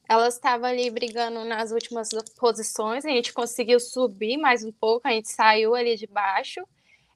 elas 0.06 0.34
estavam 0.34 0.68
ali 0.68 0.90
brigando 0.90 1.46
nas 1.46 1.72
últimas 1.72 2.10
posições. 2.38 3.06
A 3.06 3.08
gente 3.08 3.32
conseguiu 3.32 3.80
subir 3.80 4.36
mais 4.36 4.62
um 4.62 4.70
pouco, 4.70 5.08
a 5.08 5.12
gente 5.12 5.30
saiu 5.30 5.74
ali 5.74 5.96
de 5.96 6.06
baixo. 6.06 6.60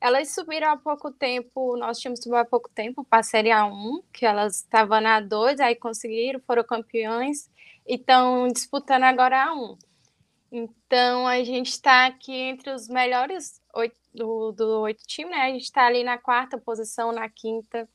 Elas 0.01 0.31
subiram 0.35 0.70
há 0.70 0.77
pouco 0.79 1.11
tempo, 1.11 1.77
nós 1.77 1.99
tínhamos 1.99 2.20
subido 2.20 2.37
há 2.37 2.46
pouco 2.46 2.70
tempo 2.70 3.05
para 3.05 3.18
a 3.20 3.22
Série 3.22 3.51
A1, 3.51 4.03
que 4.11 4.25
elas 4.25 4.57
estavam 4.57 5.03
na 5.03 5.20
2, 5.20 5.61
aí 5.61 5.77
conseguiram, 5.77 6.40
foram 6.40 6.64
campeões 6.64 7.51
e 7.87 7.96
estão 7.96 8.49
disputando 8.49 9.05
agora 9.05 9.44
a 9.44 9.55
1. 9.55 9.77
Então 10.50 11.26
a 11.26 11.42
gente 11.42 11.70
está 11.70 12.06
aqui 12.06 12.32
entre 12.32 12.70
os 12.70 12.88
melhores 12.88 13.61
oito, 13.74 13.96
do, 14.14 14.52
do 14.52 14.80
oito 14.82 15.02
times, 15.06 15.32
né? 15.32 15.42
A 15.42 15.50
gente 15.50 15.64
está 15.64 15.87
ali 15.87 16.04
na 16.04 16.18
quarta 16.18 16.59
posição, 16.59 17.12
na 17.12 17.28
quinta. 17.28 17.88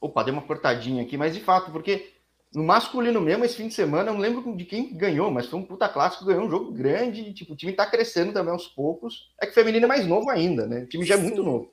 Opa, 0.00 0.22
dei 0.22 0.32
uma 0.32 0.42
cortadinha 0.42 1.02
aqui, 1.02 1.16
mas 1.16 1.32
de 1.32 1.40
fato, 1.40 1.70
porque 1.70 2.12
no 2.54 2.62
masculino 2.62 3.20
mesmo, 3.20 3.44
esse 3.44 3.56
fim 3.56 3.68
de 3.68 3.74
semana, 3.74 4.10
eu 4.10 4.14
não 4.14 4.20
lembro 4.20 4.56
de 4.56 4.64
quem 4.64 4.94
ganhou, 4.94 5.30
mas 5.30 5.46
foi 5.46 5.58
um 5.58 5.64
puta 5.64 5.88
clássico, 5.88 6.24
ganhou 6.24 6.44
um 6.44 6.50
jogo 6.50 6.72
grande, 6.72 7.32
tipo, 7.32 7.54
o 7.54 7.56
time 7.56 7.72
tá 7.72 7.84
crescendo 7.84 8.32
também 8.32 8.52
aos 8.52 8.68
poucos. 8.68 9.32
É 9.40 9.46
que 9.46 9.52
o 9.52 9.54
feminino 9.54 9.86
é 9.86 9.88
mais 9.88 10.06
novo 10.06 10.30
ainda, 10.30 10.66
né? 10.66 10.82
O 10.82 10.86
time 10.86 11.04
já 11.04 11.14
é 11.14 11.18
muito 11.18 11.42
novo. 11.42 11.72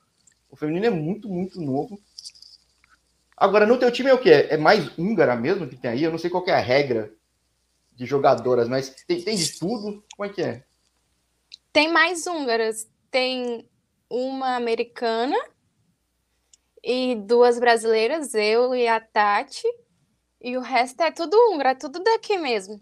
O 0.49 0.55
feminino 0.55 0.85
é 0.85 0.89
muito, 0.89 1.27
muito 1.27 1.61
novo. 1.61 1.99
Agora, 3.37 3.65
no 3.65 3.77
teu 3.77 3.91
time 3.91 4.09
é 4.09 4.13
o 4.13 4.19
quê? 4.19 4.47
É 4.49 4.57
mais 4.57 4.97
húngara 4.97 5.35
mesmo 5.35 5.67
que 5.67 5.75
tem 5.75 5.91
aí? 5.91 6.03
Eu 6.03 6.11
não 6.11 6.17
sei 6.17 6.29
qual 6.29 6.43
é 6.47 6.51
a 6.51 6.59
regra 6.59 7.11
de 8.01 8.07
jogadoras, 8.07 8.67
mas 8.67 8.89
tem, 9.05 9.21
tem 9.21 9.35
de 9.35 9.59
tudo? 9.59 10.03
Como 10.17 10.27
é 10.27 10.33
que 10.33 10.41
é? 10.41 10.63
Tem 11.71 11.87
mais 11.93 12.25
húngaras. 12.25 12.89
Tem 13.11 13.69
uma 14.09 14.55
americana 14.55 15.37
e 16.83 17.13
duas 17.15 17.59
brasileiras, 17.59 18.33
eu 18.33 18.73
e 18.73 18.87
a 18.87 18.99
Tati. 18.99 19.67
E 20.41 20.57
o 20.57 20.61
resto 20.61 21.03
é 21.03 21.11
tudo 21.11 21.37
húngaro, 21.51 21.69
é 21.69 21.75
tudo 21.75 22.03
daqui 22.03 22.39
mesmo. 22.39 22.81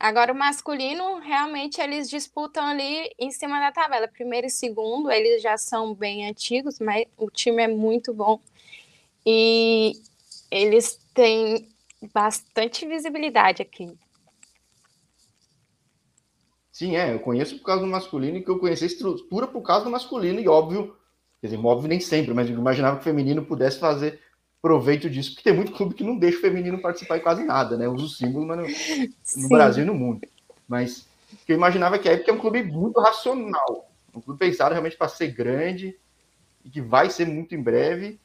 Agora, 0.00 0.32
o 0.32 0.36
masculino, 0.36 1.20
realmente, 1.20 1.80
eles 1.80 2.10
disputam 2.10 2.66
ali 2.66 3.08
em 3.16 3.30
cima 3.30 3.60
da 3.60 3.70
tabela. 3.70 4.08
Primeiro 4.08 4.48
e 4.48 4.50
segundo, 4.50 5.08
eles 5.08 5.40
já 5.40 5.56
são 5.56 5.94
bem 5.94 6.28
antigos, 6.28 6.80
mas 6.80 7.06
o 7.16 7.30
time 7.30 7.62
é 7.62 7.68
muito 7.68 8.12
bom. 8.12 8.40
E 9.24 9.92
eles 10.50 10.98
têm 11.14 11.73
bastante 12.12 12.86
visibilidade 12.86 13.62
aqui. 13.62 13.96
Sim, 16.70 16.96
é, 16.96 17.14
eu 17.14 17.20
conheço 17.20 17.56
por 17.58 17.66
causa 17.66 17.82
do 17.82 17.88
masculino 17.88 18.38
e 18.38 18.42
que 18.42 18.50
eu 18.50 18.58
conheci 18.58 18.82
a 18.82 18.88
estrutura 18.88 19.46
por 19.46 19.62
causa 19.62 19.84
do 19.84 19.90
masculino, 19.90 20.40
e 20.40 20.48
óbvio, 20.48 20.96
quer 21.40 21.46
dizer, 21.46 21.64
óbvio 21.64 21.88
nem 21.88 22.00
sempre, 22.00 22.34
mas 22.34 22.50
eu 22.50 22.58
imaginava 22.58 22.96
que 22.96 23.02
o 23.02 23.04
feminino 23.04 23.44
pudesse 23.44 23.78
fazer 23.78 24.20
proveito 24.60 25.10
disso, 25.10 25.32
porque 25.32 25.44
tem 25.44 25.52
muito 25.52 25.72
clube 25.72 25.94
que 25.94 26.02
não 26.02 26.18
deixa 26.18 26.38
o 26.38 26.40
feminino 26.40 26.80
participar 26.80 27.18
em 27.18 27.20
quase 27.20 27.44
nada, 27.44 27.76
né? 27.76 27.86
Usa 27.86 28.06
o 28.06 28.08
símbolo, 28.08 28.46
mas 28.46 28.58
no, 29.36 29.48
Brasil 29.48 29.84
e 29.84 29.86
no 29.86 29.94
mundo. 29.94 30.26
Mas 30.66 31.06
que 31.44 31.52
eu 31.52 31.56
imaginava 31.56 31.98
que 31.98 32.08
é 32.08 32.16
porque 32.16 32.30
é 32.30 32.34
um 32.34 32.38
clube 32.38 32.62
muito 32.62 32.98
racional, 32.98 33.90
um 34.14 34.20
clube 34.20 34.40
pensado 34.40 34.72
realmente 34.72 34.96
para 34.96 35.06
ser 35.08 35.28
grande 35.28 35.94
e 36.64 36.70
que 36.70 36.80
vai 36.80 37.10
ser 37.10 37.26
muito 37.26 37.54
em 37.54 37.62
breve. 37.62 38.18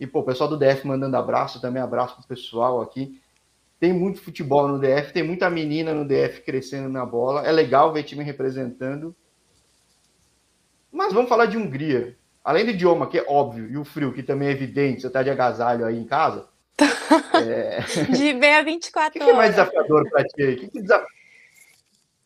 E, 0.00 0.06
pô, 0.06 0.20
o 0.20 0.24
pessoal 0.24 0.48
do 0.48 0.56
DF 0.56 0.86
mandando 0.86 1.14
abraço, 1.14 1.60
também 1.60 1.82
abraço 1.82 2.16
pro 2.16 2.26
pessoal 2.26 2.80
aqui. 2.80 3.20
Tem 3.78 3.92
muito 3.92 4.22
futebol 4.22 4.66
no 4.66 4.78
DF, 4.78 5.12
tem 5.12 5.22
muita 5.22 5.50
menina 5.50 5.92
no 5.92 6.08
DF 6.08 6.40
crescendo 6.40 6.88
na 6.88 7.04
bola. 7.04 7.46
É 7.46 7.52
legal 7.52 7.92
ver 7.92 8.02
time 8.04 8.24
representando. 8.24 9.14
Mas 10.90 11.12
vamos 11.12 11.28
falar 11.28 11.44
de 11.44 11.58
Hungria. 11.58 12.16
Além 12.42 12.64
do 12.64 12.70
idioma, 12.70 13.06
que 13.08 13.18
é 13.18 13.24
óbvio, 13.28 13.70
e 13.70 13.76
o 13.76 13.84
frio, 13.84 14.12
que 14.14 14.22
também 14.22 14.48
é 14.48 14.52
evidente, 14.52 15.02
você 15.02 15.06
está 15.08 15.22
de 15.22 15.28
agasalho 15.28 15.84
aí 15.84 15.98
em 15.98 16.06
casa. 16.06 16.48
é... 17.34 17.80
De 18.10 18.32
bem 18.32 18.54
a 18.54 18.62
24 18.62 19.22
horas. 19.22 19.22
O 19.22 19.30
que, 19.30 19.30
é 19.30 19.36
mais 19.36 19.50
desafiador 19.50 20.10
para 20.10 20.24
ti? 20.24 20.42
O 20.42 20.56
que, 20.56 20.68
que, 20.68 20.80
desaf... 20.80 21.06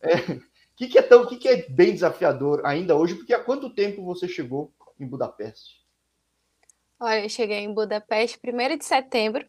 é... 0.01 0.17
que, 0.77 0.87
que 0.87 0.99
é 0.99 1.03
tão, 1.03 1.27
que, 1.27 1.37
que 1.37 1.49
é 1.49 1.69
bem 1.69 1.93
desafiador 1.93 2.63
ainda 2.65 2.95
hoje? 2.95 3.17
Porque 3.17 3.35
há 3.35 3.41
quanto 3.41 3.75
tempo 3.75 4.05
você 4.05 4.29
chegou 4.29 4.73
em 4.99 5.07
Budapeste? 5.07 5.84
Olha, 7.05 7.23
eu 7.23 7.29
cheguei 7.29 7.59
em 7.59 7.75
Budapeste 7.75 8.39
1 8.43 8.79
de 8.79 8.85
setembro. 8.87 9.47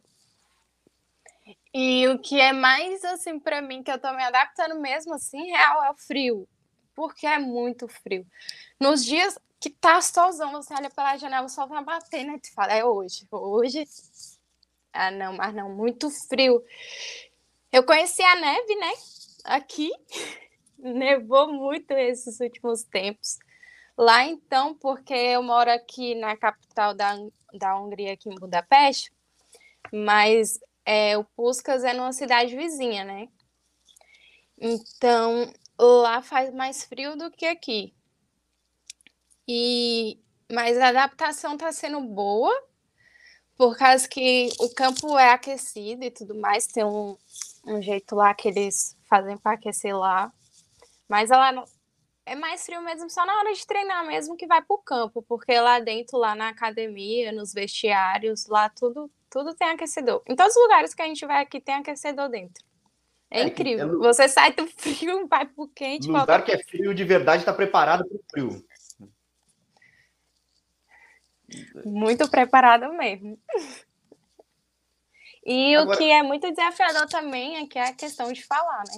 E 1.74 2.06
o 2.10 2.20
que 2.20 2.38
é 2.38 2.52
mais 2.52 3.02
assim 3.06 3.40
para 3.40 3.62
mim 3.62 3.82
que 3.82 3.90
eu 3.90 3.98
tô 3.98 4.12
me 4.12 4.22
adaptando 4.22 4.78
mesmo 4.82 5.14
assim, 5.14 5.42
real 5.52 5.86
é 5.86 5.92
o 5.92 5.96
frio, 5.96 6.46
porque 6.94 7.26
é 7.26 7.40
muito 7.40 7.88
frio. 7.88 8.28
Nos 8.78 9.06
dias 9.06 9.40
que 9.58 9.70
tá 9.70 10.02
solzão, 10.02 10.52
você 10.52 10.74
olha 10.74 10.90
pela 10.90 11.16
janela, 11.16 11.46
o 11.46 11.50
sol 11.50 11.66
vai 11.66 11.82
bater, 11.82 12.26
né? 12.26 12.38
Tu 12.44 12.54
fala, 12.54 12.74
é 12.74 12.84
hoje, 12.84 13.26
hoje. 13.32 13.86
Ah, 14.92 15.10
não, 15.12 15.32
mas 15.38 15.56
não, 15.56 15.70
muito 15.74 16.10
frio. 16.10 16.62
Eu 17.72 17.86
conheci 17.86 18.22
a 18.22 18.36
neve, 18.36 18.76
né? 18.76 18.92
Aqui. 19.46 19.92
Nevou 20.78 21.54
muito 21.54 21.92
esses 21.92 22.38
últimos 22.42 22.84
tempos. 22.84 23.40
Lá 23.98 24.26
então, 24.26 24.74
porque 24.76 25.14
eu 25.14 25.42
moro 25.42 25.72
aqui 25.72 26.16
na 26.16 26.36
capital 26.36 26.94
da, 26.94 27.16
da 27.54 27.78
Hungria, 27.78 28.14
aqui 28.14 28.30
em 28.30 28.36
Budapeste, 28.36 29.14
mas 29.92 30.60
é, 30.86 31.18
o 31.18 31.24
Puskas 31.24 31.84
é 31.84 31.94
numa 31.94 32.12
cidade 32.12 32.56
vizinha, 32.56 33.04
né? 33.06 33.30
Então, 34.58 35.52
lá 35.80 36.22
faz 36.22 36.54
mais 36.54 36.84
frio 36.84 37.16
do 37.16 37.32
que 37.32 37.46
aqui. 37.46 37.94
E 39.48 40.20
mas 40.52 40.78
a 40.78 40.90
adaptação 40.90 41.54
está 41.54 41.72
sendo 41.72 42.02
boa, 42.02 42.54
por 43.58 43.78
causa 43.78 44.08
que 44.08 44.50
o 44.60 44.70
campo 44.70 45.18
é 45.18 45.32
aquecido 45.32 46.04
e 46.04 46.12
tudo 46.12 46.36
mais, 46.36 46.68
tem 46.68 46.84
um, 46.84 47.18
um 47.66 47.82
jeito 47.82 48.16
lá 48.16 48.34
que 48.34 48.48
eles 48.48 48.96
fazem 49.10 49.38
para 49.38 49.54
aquecer 49.54 49.96
lá. 49.98 50.32
Mas 51.08 51.30
não, 51.30 51.66
é 52.26 52.36
mais 52.36 52.66
frio 52.66 52.82
mesmo 52.82 53.10
só 53.10 53.26
na 53.26 53.38
hora 53.38 53.54
de 53.54 53.66
treinar 53.68 54.06
mesmo 54.06 54.36
que 54.36 54.48
vai 54.48 54.62
para 54.62 54.76
o 54.76 54.80
campo, 54.80 55.22
porque 55.22 55.60
lá 55.60 55.80
dentro, 55.80 56.18
lá 56.18 56.34
na 56.34 56.50
academia, 56.50 57.32
nos 57.32 57.54
vestiários, 57.54 58.48
lá 58.48 58.70
tudo 58.70 59.10
tudo 59.30 59.54
tem 59.54 59.68
aquecedor. 59.68 60.24
Em 60.28 60.36
todos 60.36 60.56
os 60.56 60.62
lugares 60.62 60.94
que 60.94 61.02
a 61.02 61.08
gente 61.08 61.26
vai 61.26 61.44
aqui 61.44 61.60
tem 61.60 61.76
aquecedor 61.76 62.30
dentro. 62.30 62.64
É, 63.30 63.42
é 63.42 63.44
incrível. 63.44 63.96
É, 63.96 64.08
Você 64.08 64.30
sai 64.30 64.54
do 64.54 64.66
frio, 64.78 65.28
vai 65.28 65.46
pro 65.46 65.68
quente. 65.68 66.08
Lugar 66.08 66.44
que 66.44 66.54
é 66.54 66.64
frio 66.64 66.94
de 66.94 67.04
verdade 67.04 67.42
está 67.42 67.52
preparado 67.52 68.06
para 68.06 68.18
o 68.18 68.24
frio. 68.30 68.66
Muito 71.86 72.30
preparado 72.30 72.92
mesmo. 72.94 73.38
E 75.46 75.76
Agora... 75.76 75.96
o 75.96 75.98
que 75.98 76.10
é 76.10 76.24
muito 76.24 76.50
desafiador 76.50 77.08
também 77.08 77.58
é 77.58 77.68
que 77.68 77.78
é 77.78 77.90
a 77.90 77.94
questão 77.94 78.32
de 78.32 78.44
falar, 78.44 78.84
né? 78.88 78.98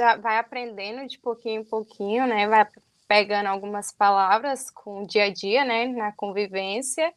Tá, 0.00 0.16
vai 0.16 0.38
aprendendo 0.38 1.06
de 1.06 1.18
pouquinho 1.18 1.60
em 1.60 1.64
pouquinho, 1.64 2.26
né? 2.26 2.48
Vai 2.48 2.66
pegando 3.06 3.48
algumas 3.48 3.92
palavras 3.92 4.70
com 4.70 5.02
o 5.02 5.06
dia 5.06 5.24
a 5.24 5.30
dia, 5.30 5.62
né? 5.62 5.88
Na 5.88 6.10
convivência, 6.10 7.12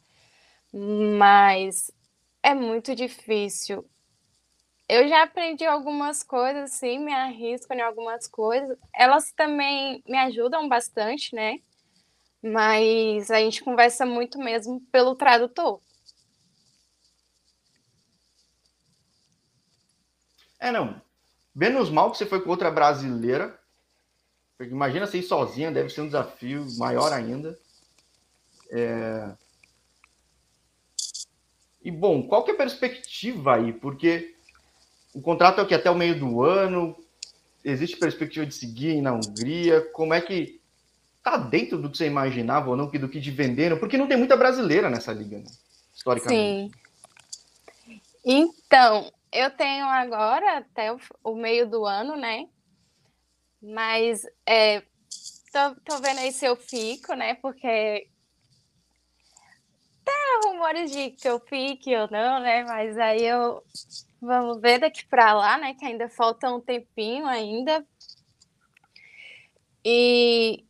mas 1.18 1.90
é 2.44 2.54
muito 2.54 2.94
difícil. 2.94 3.90
Eu 4.90 5.08
já 5.08 5.24
aprendi 5.24 5.64
algumas 5.66 6.24
coisas, 6.24 6.72
sim, 6.72 7.00
me 7.00 7.14
arrisco 7.14 7.74
em 7.74 7.80
algumas 7.80 8.28
coisas. 8.28 8.78
Elas 8.94 9.32
também 9.32 10.04
me 10.06 10.18
ajudam 10.18 10.68
bastante, 10.68 11.34
né? 11.34 11.60
Mas 12.44 13.32
a 13.32 13.40
gente 13.40 13.64
conversa 13.64 14.06
muito 14.06 14.38
mesmo 14.40 14.82
pelo 14.92 15.16
tradutor. 15.16 15.82
É, 20.60 20.72
não. 20.72 21.03
Menos 21.56 21.90
mal 21.90 22.12
que 22.12 22.18
você 22.18 22.26
foi 22.26 22.42
com 22.42 22.50
outra 22.50 22.72
brasileira. 22.72 23.58
Imagina 24.60 25.06
você 25.06 25.20
ir 25.20 25.24
sozinha, 25.24 25.72
deve 25.72 25.90
ser 25.90 26.02
um 26.02 26.08
desafio 26.08 26.66
maior 26.78 27.12
ainda. 27.12 27.58
É... 28.70 29.32
E, 31.84 31.92
bom, 31.92 32.24
qual 32.24 32.44
que 32.44 32.52
é 32.52 32.54
a 32.54 32.58
perspectiva 32.58 33.56
aí? 33.56 33.74
Porque 33.74 34.36
o 35.14 35.22
contrato 35.22 35.60
é 35.60 35.64
o 35.64 35.68
que 35.68 35.76
até 35.76 35.92
o 35.92 35.96
meio 35.96 36.18
do 36.18 36.42
ano, 36.42 36.96
existe 37.64 37.98
perspectiva 37.98 38.46
de 38.46 38.56
seguir 38.56 39.02
na 39.02 39.14
Hungria, 39.14 39.82
como 39.92 40.14
é 40.14 40.22
que 40.22 40.62
tá 41.22 41.38
dentro 41.38 41.78
do 41.78 41.90
que 41.90 41.98
você 41.98 42.08
imaginava 42.08 42.70
ou 42.70 42.78
não, 42.78 42.88
do 42.88 43.10
que 43.10 43.20
de 43.20 43.32
venderam? 43.32 43.78
Porque 43.78 43.98
não 43.98 44.08
tem 44.08 44.18
muita 44.18 44.38
brasileira 44.38 44.90
nessa 44.90 45.12
liga, 45.12 45.38
né? 45.40 45.46
historicamente. 45.94 46.74
Sim. 47.86 48.02
Então, 48.26 49.12
eu 49.34 49.52
tenho 49.52 49.86
agora 49.86 50.60
até 50.60 50.94
o, 50.94 51.00
o 51.24 51.36
meio 51.36 51.70
do 51.70 51.86
ano, 51.86 52.16
né? 52.16 52.48
Mas 53.62 54.24
é, 54.46 54.82
tô, 55.52 55.76
tô 55.86 55.98
vendo 56.02 56.20
aí 56.20 56.32
se 56.32 56.46
eu 56.46 56.56
fico, 56.56 57.14
né? 57.16 57.36
Porque 57.36 58.10
tem 60.06 60.42
rumores 60.46 60.92
de 60.92 61.12
que 61.12 61.28
eu 61.28 61.40
fique 61.40 61.96
ou 61.96 62.10
não, 62.12 62.40
né? 62.40 62.64
Mas 62.64 62.98
aí 62.98 63.24
eu 63.24 63.64
vamos 64.22 64.62
ver 64.62 64.80
daqui 64.80 65.06
para 65.06 65.34
lá, 65.34 65.58
né? 65.58 65.74
Que 65.74 65.86
ainda 65.86 66.10
falta 66.10 66.54
um 66.54 66.62
tempinho 66.62 67.26
ainda. 67.26 67.86
E 69.86 70.66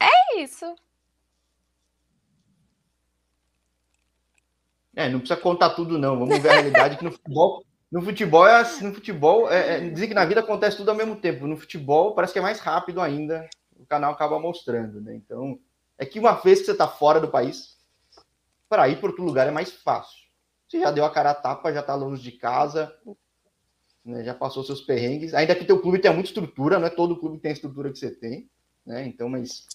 é 0.00 0.40
isso. 0.40 0.74
É, 4.98 5.08
não 5.08 5.20
precisa 5.20 5.40
contar 5.40 5.70
tudo, 5.70 5.96
não. 5.96 6.18
Vamos 6.18 6.40
ver 6.40 6.48
a 6.48 6.54
realidade 6.54 6.96
que 6.96 7.04
no 7.04 7.12
futebol, 7.12 7.64
no 7.88 8.02
futebol 8.02 8.44
é 8.48 8.56
assim, 8.56 8.84
no 8.84 8.92
futebol, 8.92 9.48
é, 9.48 9.76
é, 9.76 9.90
dizem 9.90 10.08
que 10.08 10.14
na 10.14 10.24
vida 10.24 10.40
acontece 10.40 10.76
tudo 10.76 10.90
ao 10.90 10.96
mesmo 10.96 11.14
tempo. 11.14 11.46
No 11.46 11.56
futebol 11.56 12.16
parece 12.16 12.32
que 12.32 12.40
é 12.40 12.42
mais 12.42 12.58
rápido 12.58 13.00
ainda. 13.00 13.48
O 13.78 13.86
canal 13.86 14.12
acaba 14.12 14.40
mostrando, 14.40 15.00
né? 15.00 15.14
Então, 15.14 15.56
é 15.96 16.04
que 16.04 16.18
uma 16.18 16.32
vez 16.32 16.58
que 16.58 16.64
você 16.64 16.72
está 16.72 16.88
fora 16.88 17.20
do 17.20 17.28
país, 17.28 17.78
para 18.68 18.88
ir 18.88 18.98
para 18.98 19.10
outro 19.10 19.22
lugar 19.22 19.46
é 19.46 19.52
mais 19.52 19.70
fácil. 19.70 20.18
Você 20.66 20.80
já 20.80 20.90
deu 20.90 21.04
a 21.04 21.10
cara 21.10 21.30
a 21.30 21.34
tapa, 21.34 21.72
já 21.72 21.78
está 21.78 21.94
longe 21.94 22.20
de 22.20 22.32
casa, 22.32 22.92
né, 24.04 24.24
já 24.24 24.34
passou 24.34 24.64
seus 24.64 24.80
perrengues. 24.80 25.32
Ainda 25.32 25.54
que 25.54 25.64
teu 25.64 25.80
clube 25.80 26.00
tenha 26.00 26.12
muita 26.12 26.30
estrutura, 26.30 26.80
não 26.80 26.88
é 26.88 26.90
todo 26.90 27.20
clube 27.20 27.36
que 27.36 27.42
tem 27.42 27.52
a 27.52 27.54
estrutura 27.54 27.92
que 27.92 28.00
você 28.00 28.10
tem, 28.10 28.50
né? 28.84 29.06
Então, 29.06 29.28
mas 29.28 29.68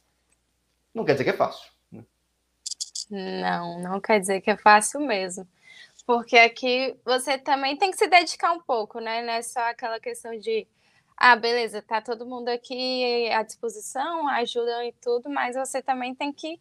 não 0.93 1.05
quer 1.05 1.13
dizer 1.13 1.23
que 1.23 1.29
é 1.29 1.37
fácil. 1.37 1.72
Não, 3.13 3.79
não 3.79 4.01
quer 4.01 4.19
dizer 4.19 4.41
que 4.41 4.49
é 4.49 4.57
fácil 4.57 4.99
mesmo. 5.01 5.47
Porque 6.05 6.35
aqui 6.37 6.97
você 7.05 7.37
também 7.37 7.77
tem 7.77 7.91
que 7.91 7.97
se 7.97 8.07
dedicar 8.07 8.51
um 8.53 8.59
pouco, 8.61 8.99
né? 8.99 9.21
Não 9.21 9.33
é 9.33 9.41
só 9.43 9.59
aquela 9.61 9.99
questão 9.99 10.37
de, 10.39 10.67
ah, 11.15 11.35
beleza, 11.35 11.81
tá 11.81 12.01
todo 12.01 12.25
mundo 12.25 12.49
aqui 12.49 13.29
à 13.31 13.43
disposição, 13.43 14.27
ajuda 14.29 14.85
e 14.85 14.91
tudo, 14.93 15.29
mas 15.29 15.55
você 15.55 15.81
também 15.81 16.15
tem 16.15 16.33
que 16.33 16.59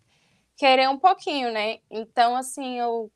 querer 0.57 0.89
um 0.91 0.99
pouquinho, 0.99 1.51
né? 1.51 1.79
Então, 1.91 2.37
assim, 2.37 2.79
eu 2.79 3.11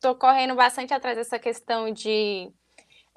tô 0.00 0.14
correndo 0.16 0.54
bastante 0.56 0.92
atrás 0.92 1.16
dessa 1.16 1.38
questão 1.38 1.92
de 1.92 2.52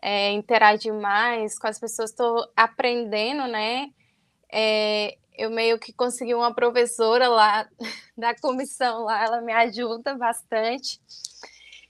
é, 0.01 0.31
interagir 0.31 0.93
mais 0.93 1.57
com 1.59 1.67
as 1.67 1.79
pessoas, 1.79 2.11
estou 2.11 2.47
aprendendo, 2.55 3.47
né? 3.47 3.89
É, 4.51 5.17
eu 5.37 5.49
meio 5.49 5.79
que 5.79 5.93
consegui 5.93 6.33
uma 6.33 6.53
professora 6.53 7.27
lá 7.27 7.67
da 8.17 8.35
comissão 8.35 9.03
lá, 9.03 9.23
ela 9.23 9.41
me 9.41 9.53
ajuda 9.53 10.15
bastante. 10.15 10.99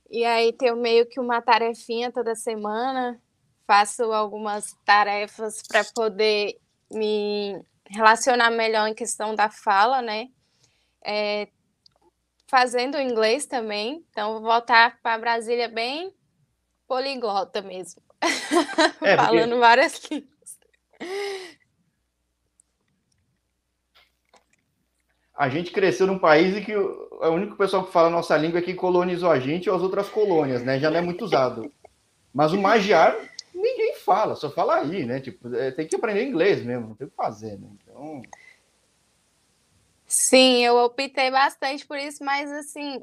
E 0.09 0.25
aí 0.25 0.51
tenho 0.53 0.75
meio 0.75 1.05
que 1.07 1.19
uma 1.19 1.41
tarefinha 1.41 2.11
toda 2.11 2.35
semana, 2.35 3.19
faço 3.65 4.11
algumas 4.11 4.75
tarefas 4.85 5.61
para 5.67 5.83
poder 5.85 6.59
me 6.91 7.63
relacionar 7.89 8.49
melhor 8.51 8.87
em 8.87 8.93
questão 8.93 9.33
da 9.35 9.49
fala, 9.49 10.01
né? 10.01 10.29
É, 11.03 11.47
fazendo 12.47 12.99
inglês 12.99 13.45
também, 13.45 14.05
então 14.11 14.33
vou 14.33 14.41
voltar 14.41 14.99
para 15.01 15.17
Brasília 15.17 15.69
bem 15.69 16.13
poliglota 16.85 17.61
mesmo, 17.61 18.01
é, 19.01 19.15
falando 19.15 19.57
várias 19.57 20.03
línguas. 20.11 20.59
A 25.35 25.49
gente 25.49 25.71
cresceu 25.71 26.05
num 26.05 26.19
país 26.19 26.55
em 26.55 26.63
que 26.63 26.75
o 26.75 27.29
único 27.29 27.55
pessoal 27.55 27.85
que 27.85 27.91
fala 27.91 28.07
a 28.07 28.11
nossa 28.11 28.35
língua 28.37 28.59
é 28.59 28.61
que 28.61 28.73
colonizou 28.73 29.29
a 29.29 29.39
gente 29.39 29.69
ou 29.69 29.75
as 29.75 29.81
outras 29.81 30.09
colônias, 30.09 30.63
né? 30.63 30.79
Já 30.79 30.89
não 30.89 30.97
é 30.97 31.01
muito 31.01 31.23
usado. 31.23 31.71
Mas 32.33 32.53
o 32.53 32.61
magiar, 32.61 33.15
ninguém 33.53 33.95
fala, 33.95 34.35
só 34.35 34.49
fala 34.49 34.75
aí, 34.75 35.05
né? 35.05 35.19
Tipo, 35.19 35.53
é, 35.55 35.71
tem 35.71 35.87
que 35.87 35.95
aprender 35.95 36.25
inglês 36.25 36.63
mesmo, 36.63 36.89
não 36.89 36.95
tem 36.95 37.07
o 37.07 37.09
que 37.09 37.15
fazer, 37.15 37.57
né? 37.59 37.67
Então. 37.81 38.21
Sim, 40.05 40.63
eu 40.65 40.77
optei 40.77 41.31
bastante 41.31 41.85
por 41.85 41.97
isso, 41.97 42.23
mas 42.23 42.51
assim, 42.51 43.01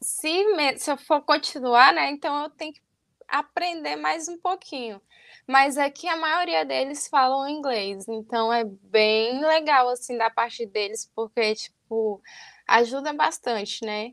se, 0.00 0.44
me, 0.54 0.78
se 0.78 0.90
eu 0.90 0.96
for 0.96 1.20
continuar, 1.22 1.92
né? 1.92 2.10
Então 2.10 2.44
eu 2.44 2.50
tenho 2.50 2.72
que 2.72 2.80
aprender 3.28 3.96
mais 3.96 4.28
um 4.28 4.38
pouquinho. 4.38 5.00
Mas 5.46 5.76
aqui 5.76 6.08
a 6.08 6.16
maioria 6.16 6.64
deles 6.64 7.08
falam 7.08 7.48
inglês, 7.48 8.08
então 8.08 8.52
é 8.52 8.64
bem 8.64 9.44
legal 9.44 9.88
assim 9.88 10.16
da 10.16 10.30
parte 10.30 10.64
deles, 10.66 11.10
porque 11.14 11.54
tipo 11.54 12.22
ajuda 12.66 13.12
bastante, 13.12 13.84
né? 13.84 14.12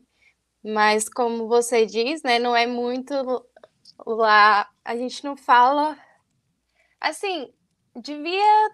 Mas 0.63 1.09
como 1.09 1.47
você 1.47 1.85
diz, 1.85 2.21
né, 2.23 2.37
não 2.37 2.55
é 2.55 2.67
muito 2.67 3.13
lá, 4.05 4.69
a 4.83 4.95
gente 4.95 5.23
não 5.23 5.35
fala 5.37 5.97
assim, 6.99 7.51
devia 7.95 8.69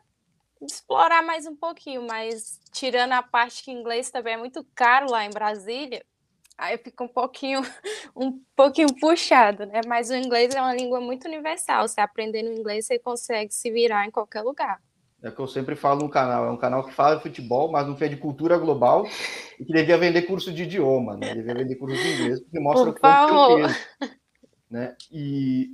explorar 0.61 1.21
mais 1.21 1.45
um 1.45 1.55
pouquinho, 1.55 2.05
mas 2.07 2.59
tirando 2.71 3.13
a 3.13 3.23
parte 3.23 3.63
que 3.63 3.71
inglês 3.71 4.09
também 4.09 4.33
é 4.33 4.37
muito 4.37 4.65
caro 4.75 5.09
lá 5.09 5.23
em 5.23 5.29
Brasília, 5.29 6.03
aí 6.57 6.77
fica 6.77 7.03
um 7.03 7.07
pouquinho 7.07 7.61
um 8.15 8.39
pouquinho 8.55 8.87
puxado, 8.99 9.65
né? 9.65 9.81
Mas 9.85 10.09
o 10.09 10.15
inglês 10.15 10.55
é 10.55 10.61
uma 10.61 10.73
língua 10.73 10.99
muito 10.99 11.27
universal. 11.27 11.87
Você 11.87 12.01
aprendendo 12.01 12.51
inglês, 12.51 12.85
você 12.85 12.97
consegue 12.97 13.53
se 13.53 13.69
virar 13.71 14.05
em 14.05 14.11
qualquer 14.11 14.41
lugar. 14.41 14.81
É 15.21 15.29
o 15.29 15.31
que 15.31 15.39
eu 15.39 15.47
sempre 15.47 15.75
falo 15.75 16.01
no 16.01 16.09
canal, 16.09 16.45
é 16.45 16.51
um 16.51 16.57
canal 16.57 16.83
que 16.85 16.93
fala 16.93 17.15
de 17.15 17.23
futebol, 17.23 17.71
mas 17.71 17.87
não 17.87 17.97
fez 17.97 18.11
de 18.11 18.17
cultura 18.17 18.55
global 18.57 19.07
e 19.59 19.65
que 19.65 19.73
devia 19.73 19.97
vender 19.97 20.21
curso 20.23 20.53
de 20.53 20.63
idioma, 20.63 21.17
né? 21.17 21.33
Devia 21.33 21.55
vender 21.55 21.75
curso 21.75 21.95
de 21.95 22.13
inglês, 22.13 22.39
porque 22.41 22.59
mostra 22.59 22.93
Por 22.93 22.97
o 22.97 22.99
quanto 22.99 23.55
tem 23.55 24.07
né? 24.69 24.95
E 25.11 25.71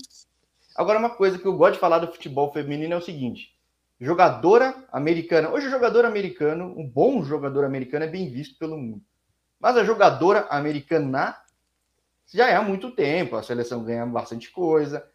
agora 0.76 1.00
uma 1.00 1.10
coisa 1.10 1.38
que 1.38 1.46
eu 1.46 1.58
gosto 1.58 1.74
de 1.74 1.80
falar 1.80 2.00
do 2.00 2.12
futebol 2.12 2.54
feminino 2.54 2.94
é 2.94 2.98
o 2.98 3.02
seguinte: 3.02 3.50
jogadora 4.00 4.88
americana, 4.92 5.50
hoje 5.50 5.68
o 5.68 5.72
jogador 5.72 6.06
americano, 6.06 6.74
um 6.78 6.88
bom 6.88 7.24
jogador 7.24 7.66
americano 7.66 8.06
é 8.06 8.08
bem 8.08 8.30
visto 8.30 8.58
pelo 8.58 8.78
mundo. 8.78 9.04
Mas 9.64 9.78
a 9.78 9.84
jogadora 9.86 10.46
americana 10.50 11.38
já 12.28 12.50
é 12.50 12.56
há 12.58 12.62
muito 12.62 12.92
tempo, 12.92 13.38
a 13.38 13.42
seleção 13.42 13.82
ganha 13.82 14.06
bastante 14.06 14.52
coisa, 14.52 15.10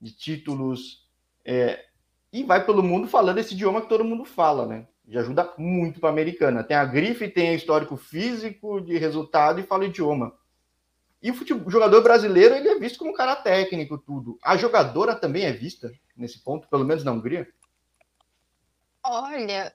de 0.00 0.10
títulos, 0.10 1.08
é, 1.44 1.84
e 2.32 2.42
vai 2.42 2.66
pelo 2.66 2.82
mundo 2.82 3.06
falando 3.06 3.38
esse 3.38 3.54
idioma 3.54 3.80
que 3.80 3.88
todo 3.88 4.04
mundo 4.04 4.24
fala, 4.24 4.66
né? 4.66 4.88
Já 5.06 5.20
ajuda 5.20 5.54
muito 5.56 6.00
para 6.00 6.08
a 6.08 6.12
americana. 6.12 6.64
Tem 6.64 6.76
a 6.76 6.84
grife, 6.84 7.28
tem 7.28 7.54
histórico 7.54 7.96
físico 7.96 8.80
de 8.80 8.98
resultado 8.98 9.60
e 9.60 9.62
fala 9.62 9.84
o 9.84 9.86
idioma. 9.86 10.34
E 11.22 11.30
o, 11.30 11.34
futebol, 11.34 11.68
o 11.68 11.70
jogador 11.70 12.02
brasileiro 12.02 12.56
ele 12.56 12.68
é 12.68 12.80
visto 12.80 12.98
como 12.98 13.12
um 13.12 13.16
cara 13.16 13.36
técnico, 13.36 13.96
tudo. 13.96 14.36
A 14.42 14.56
jogadora 14.56 15.14
também 15.14 15.44
é 15.44 15.52
vista 15.52 15.92
nesse 16.16 16.42
ponto, 16.42 16.66
pelo 16.66 16.84
menos 16.84 17.04
na 17.04 17.12
Hungria? 17.12 17.46
Olha, 19.04 19.72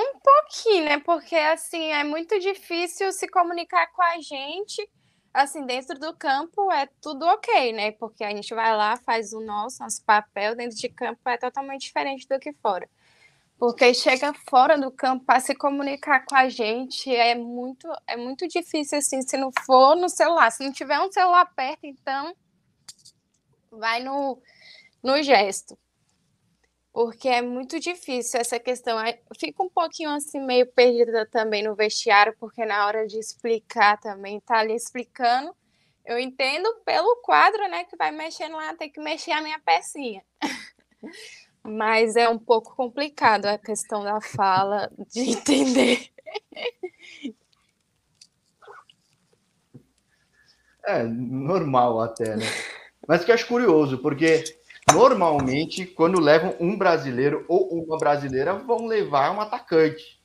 um 0.00 0.18
pouquinho, 0.18 0.84
né? 0.84 0.98
Porque 1.00 1.36
assim 1.36 1.92
é 1.92 2.02
muito 2.02 2.38
difícil 2.40 3.12
se 3.12 3.28
comunicar 3.28 3.86
com 3.92 4.02
a 4.02 4.20
gente. 4.20 4.88
Assim, 5.32 5.66
dentro 5.66 5.98
do 5.98 6.14
campo 6.16 6.70
é 6.70 6.88
tudo 7.00 7.24
ok, 7.26 7.72
né? 7.72 7.92
Porque 7.92 8.22
a 8.24 8.30
gente 8.30 8.54
vai 8.54 8.76
lá, 8.76 8.96
faz 8.96 9.32
o 9.32 9.40
nosso, 9.40 9.82
nosso 9.82 10.04
papel, 10.04 10.54
dentro 10.54 10.76
de 10.76 10.88
campo 10.88 11.28
é 11.28 11.36
totalmente 11.36 11.82
diferente 11.82 12.28
do 12.28 12.38
que 12.38 12.52
fora. 12.54 12.88
Porque 13.58 13.94
chega 13.94 14.32
fora 14.48 14.76
do 14.78 14.90
campo 14.90 15.24
para 15.24 15.40
se 15.40 15.54
comunicar 15.54 16.24
com 16.24 16.36
a 16.36 16.48
gente 16.48 17.14
é 17.14 17.34
muito, 17.34 17.88
é 18.06 18.16
muito 18.16 18.46
difícil 18.48 18.98
assim, 18.98 19.22
se 19.22 19.36
não 19.36 19.50
for 19.64 19.96
no 19.96 20.08
celular. 20.08 20.50
Se 20.50 20.64
não 20.64 20.72
tiver 20.72 21.00
um 21.00 21.10
celular 21.10 21.46
perto, 21.54 21.84
então 21.84 22.34
vai 23.70 24.02
no, 24.02 24.40
no 25.02 25.22
gesto 25.22 25.76
porque 26.94 27.28
é 27.28 27.42
muito 27.42 27.80
difícil 27.80 28.38
essa 28.38 28.56
questão. 28.60 28.96
Fica 29.36 29.64
um 29.64 29.68
pouquinho 29.68 30.10
assim, 30.10 30.38
meio 30.40 30.64
perdida 30.64 31.26
também 31.26 31.60
no 31.60 31.74
vestiário, 31.74 32.36
porque 32.38 32.64
na 32.64 32.86
hora 32.86 33.04
de 33.04 33.18
explicar 33.18 33.98
também, 33.98 34.38
tá 34.38 34.58
ali 34.58 34.76
explicando. 34.76 35.52
Eu 36.06 36.20
entendo 36.20 36.72
pelo 36.84 37.16
quadro, 37.16 37.68
né, 37.68 37.82
que 37.82 37.96
vai 37.96 38.12
mexendo 38.12 38.54
lá, 38.54 38.76
tem 38.76 38.88
que 38.88 39.00
mexer 39.00 39.32
a 39.32 39.40
minha 39.40 39.58
pecinha. 39.58 40.22
Mas 41.64 42.14
é 42.14 42.28
um 42.28 42.38
pouco 42.38 42.76
complicado 42.76 43.46
a 43.46 43.58
questão 43.58 44.04
da 44.04 44.20
fala, 44.20 44.88
de 45.10 45.30
entender. 45.34 46.10
É, 50.84 51.02
normal 51.02 52.00
até, 52.02 52.36
né? 52.36 52.46
Mas 53.08 53.24
que 53.24 53.32
acho 53.32 53.48
curioso, 53.48 53.98
porque 53.98 54.44
normalmente, 54.92 55.86
quando 55.86 56.20
levam 56.20 56.54
um 56.60 56.76
brasileiro 56.76 57.44
ou 57.48 57.68
uma 57.68 57.98
brasileira, 57.98 58.54
vão 58.54 58.86
levar 58.86 59.30
um 59.30 59.40
atacante. 59.40 60.20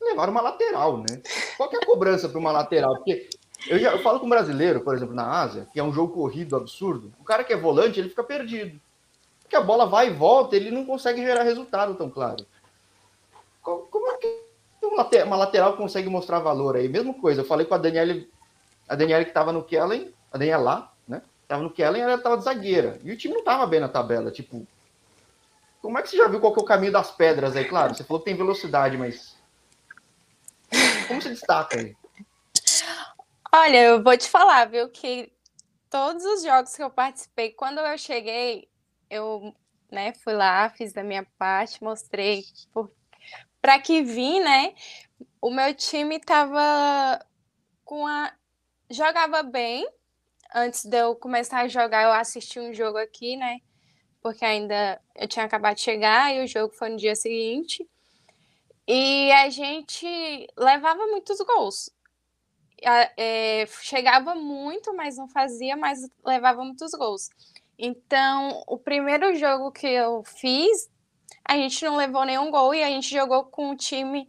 Levar 0.00 0.28
uma 0.28 0.40
lateral, 0.40 0.98
né? 0.98 1.20
Qual 1.56 1.70
é 1.72 1.76
a 1.76 1.86
cobrança 1.86 2.28
para 2.28 2.38
uma 2.38 2.52
lateral? 2.52 2.96
Porque 2.96 3.28
eu, 3.68 3.78
já, 3.78 3.92
eu 3.92 4.02
falo 4.02 4.20
com 4.20 4.26
um 4.26 4.30
brasileiro, 4.30 4.80
por 4.80 4.94
exemplo, 4.94 5.14
na 5.14 5.40
Ásia, 5.40 5.66
que 5.72 5.80
é 5.80 5.82
um 5.82 5.92
jogo 5.92 6.14
corrido 6.14 6.56
absurdo. 6.56 7.12
O 7.18 7.24
cara 7.24 7.42
que 7.42 7.52
é 7.52 7.56
volante, 7.56 7.98
ele 7.98 8.08
fica 8.08 8.22
perdido. 8.22 8.80
Porque 9.42 9.56
a 9.56 9.60
bola 9.60 9.86
vai 9.86 10.08
e 10.08 10.12
volta, 10.12 10.56
ele 10.56 10.70
não 10.70 10.84
consegue 10.84 11.22
gerar 11.22 11.42
resultado 11.42 11.94
tão 11.94 12.10
claro. 12.10 12.44
Como 13.62 14.10
é 14.10 14.16
que 14.18 14.46
uma 15.24 15.36
lateral 15.36 15.76
consegue 15.76 16.08
mostrar 16.08 16.40
valor 16.40 16.76
aí? 16.76 16.88
Mesma 16.88 17.14
coisa, 17.14 17.40
eu 17.40 17.44
falei 17.44 17.66
com 17.66 17.74
a 17.74 17.78
Daniela, 17.78 18.22
a 18.88 18.94
Daniela 18.94 19.24
que 19.24 19.30
estava 19.30 19.52
no 19.52 19.64
Kellen, 19.64 20.12
a 20.32 20.38
Daniela 20.38 20.62
lá, 20.62 20.92
Tava 21.48 21.62
no 21.62 21.70
Kellen, 21.70 22.02
ela 22.02 22.18
tava 22.18 22.36
de 22.36 22.44
zagueira. 22.44 22.98
E 23.04 23.12
o 23.12 23.16
time 23.16 23.34
não 23.34 23.44
tava 23.44 23.66
bem 23.66 23.80
na 23.80 23.88
tabela. 23.88 24.30
Tipo, 24.30 24.66
como 25.80 25.98
é 25.98 26.02
que 26.02 26.08
você 26.08 26.16
já 26.16 26.26
viu 26.26 26.40
qual 26.40 26.52
que 26.52 26.60
é 26.60 26.62
o 26.62 26.66
caminho 26.66 26.92
das 26.92 27.10
pedras 27.10 27.54
aí? 27.54 27.64
Claro, 27.64 27.94
você 27.94 28.02
falou 28.02 28.20
que 28.20 28.26
tem 28.26 28.36
velocidade, 28.36 28.96
mas. 28.96 29.36
Como 31.06 31.22
você 31.22 31.28
destaca 31.28 31.78
aí? 31.78 31.96
Olha, 33.54 33.82
eu 33.84 34.02
vou 34.02 34.16
te 34.16 34.28
falar, 34.28 34.66
viu, 34.66 34.88
que 34.88 35.32
todos 35.88 36.24
os 36.24 36.42
jogos 36.42 36.74
que 36.74 36.82
eu 36.82 36.90
participei, 36.90 37.52
quando 37.52 37.78
eu 37.78 37.96
cheguei, 37.96 38.68
eu 39.08 39.54
né, 39.90 40.12
fui 40.12 40.34
lá, 40.34 40.68
fiz 40.68 40.92
da 40.92 41.02
minha 41.02 41.26
parte, 41.38 41.82
mostrei 41.82 42.44
para 43.62 43.78
que 43.78 44.02
vim, 44.02 44.40
né? 44.40 44.74
O 45.40 45.50
meu 45.50 45.74
time 45.74 46.20
tava 46.20 47.24
com 47.84 48.06
a 48.06 48.32
jogava 48.90 49.42
bem, 49.42 49.88
antes 50.56 50.86
de 50.86 50.96
eu 50.96 51.14
começar 51.14 51.60
a 51.60 51.68
jogar, 51.68 52.04
eu 52.04 52.12
assisti 52.12 52.58
um 52.58 52.72
jogo 52.72 52.96
aqui, 52.96 53.36
né? 53.36 53.60
Porque 54.22 54.44
ainda 54.44 55.00
eu 55.14 55.28
tinha 55.28 55.44
acabado 55.44 55.76
de 55.76 55.82
chegar 55.82 56.34
e 56.34 56.42
o 56.42 56.46
jogo 56.46 56.74
foi 56.74 56.88
no 56.88 56.96
dia 56.96 57.14
seguinte. 57.14 57.86
E 58.88 59.30
a 59.32 59.50
gente 59.50 60.06
levava 60.56 61.06
muitos 61.08 61.38
gols. 61.38 61.90
É, 63.16 63.66
chegava 63.82 64.34
muito, 64.34 64.94
mas 64.94 65.16
não 65.16 65.28
fazia, 65.28 65.76
mas 65.76 66.00
levava 66.24 66.64
muitos 66.64 66.92
gols. 66.92 67.28
Então, 67.78 68.62
o 68.66 68.78
primeiro 68.78 69.34
jogo 69.34 69.70
que 69.70 69.86
eu 69.86 70.22
fiz 70.24 70.88
a 71.44 71.56
gente 71.56 71.84
não 71.84 71.96
levou 71.96 72.24
nenhum 72.24 72.50
gol 72.50 72.74
e 72.74 72.82
a 72.82 72.88
gente 72.88 73.08
jogou 73.08 73.44
com 73.44 73.70
um 73.70 73.76
time 73.76 74.28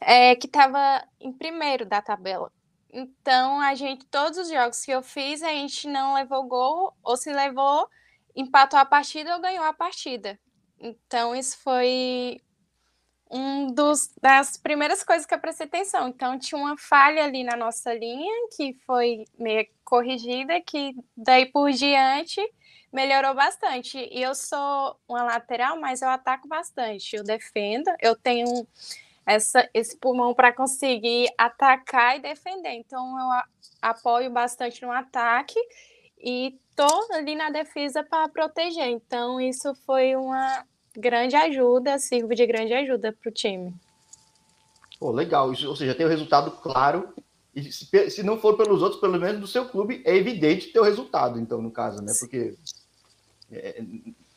é, 0.00 0.36
que 0.36 0.46
estava 0.46 1.02
em 1.18 1.32
primeiro 1.32 1.86
da 1.86 2.02
tabela. 2.02 2.52
Então, 2.90 3.60
a 3.60 3.74
gente, 3.74 4.06
todos 4.06 4.38
os 4.38 4.48
jogos 4.48 4.84
que 4.84 4.90
eu 4.90 5.02
fiz, 5.02 5.42
a 5.42 5.50
gente 5.50 5.86
não 5.86 6.14
levou 6.14 6.44
gol, 6.44 6.94
ou 7.02 7.16
se 7.16 7.32
levou, 7.32 7.88
empatou 8.34 8.78
a 8.78 8.84
partida 8.84 9.34
ou 9.34 9.40
ganhou 9.40 9.64
a 9.64 9.72
partida. 9.72 10.38
Então, 10.80 11.34
isso 11.34 11.58
foi 11.58 12.40
um 13.30 13.72
dos 13.72 14.10
das 14.22 14.56
primeiras 14.56 15.04
coisas 15.04 15.26
que 15.26 15.34
eu 15.34 15.38
prestei 15.38 15.66
atenção. 15.66 16.08
Então, 16.08 16.38
tinha 16.38 16.58
uma 16.58 16.78
falha 16.78 17.24
ali 17.24 17.44
na 17.44 17.56
nossa 17.56 17.92
linha 17.92 18.32
que 18.56 18.74
foi 18.86 19.24
meio 19.38 19.66
corrigida, 19.84 20.60
que 20.60 20.94
daí 21.16 21.46
por 21.46 21.70
diante 21.70 22.40
melhorou 22.92 23.34
bastante. 23.34 23.98
E 23.98 24.22
eu 24.22 24.34
sou 24.34 24.98
uma 25.06 25.22
lateral, 25.22 25.78
mas 25.78 26.00
eu 26.00 26.08
ataco 26.08 26.48
bastante. 26.48 27.16
Eu 27.16 27.24
defendo, 27.24 27.90
eu 28.00 28.16
tenho 28.16 28.66
essa, 29.28 29.68
esse 29.74 29.94
pulmão 29.98 30.32
para 30.32 30.54
conseguir 30.54 31.28
atacar 31.36 32.16
e 32.16 32.22
defender. 32.22 32.72
Então, 32.72 33.04
eu 33.18 33.42
apoio 33.82 34.30
bastante 34.30 34.80
no 34.82 34.90
ataque 34.90 35.60
e 36.18 36.58
tô 36.74 37.12
ali 37.12 37.36
na 37.36 37.50
defesa 37.50 38.02
para 38.02 38.26
proteger. 38.30 38.88
Então, 38.88 39.38
isso 39.38 39.74
foi 39.84 40.16
uma 40.16 40.64
grande 40.96 41.36
ajuda, 41.36 41.98
sirvo 41.98 42.34
de 42.34 42.46
grande 42.46 42.72
ajuda 42.72 43.12
para 43.12 43.28
o 43.28 43.32
time. 43.32 43.74
Pô, 44.98 45.10
legal. 45.10 45.52
Isso, 45.52 45.68
ou 45.68 45.76
seja, 45.76 45.94
tem 45.94 46.06
o 46.06 46.08
resultado 46.08 46.50
claro. 46.62 47.12
E 47.54 47.70
se, 47.70 48.10
se, 48.10 48.22
não 48.22 48.40
for 48.40 48.56
pelos 48.56 48.80
outros, 48.80 49.00
pelo 49.00 49.20
menos 49.20 49.42
do 49.42 49.46
seu 49.46 49.68
clube, 49.68 50.02
é 50.06 50.16
evidente 50.16 50.72
ter 50.72 50.80
o 50.80 50.84
resultado, 50.84 51.38
então, 51.38 51.60
no 51.60 51.70
caso, 51.70 52.00
né? 52.00 52.12
Porque 52.18 52.54
é, 53.52 53.82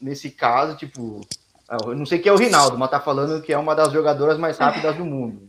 nesse 0.02 0.32
caso, 0.32 0.76
tipo, 0.76 1.22
eu 1.72 1.96
não 1.96 2.06
sei 2.06 2.20
quem 2.20 2.30
é 2.30 2.34
o 2.34 2.38
Rinaldo, 2.38 2.78
mas 2.78 2.90
tá 2.90 3.00
falando 3.00 3.42
que 3.42 3.54
é 3.54 3.58
uma 3.58 3.74
das 3.74 3.92
jogadoras 3.94 4.38
mais 4.38 4.58
rápidas 4.58 4.96
do 4.98 5.06
mundo. 5.06 5.42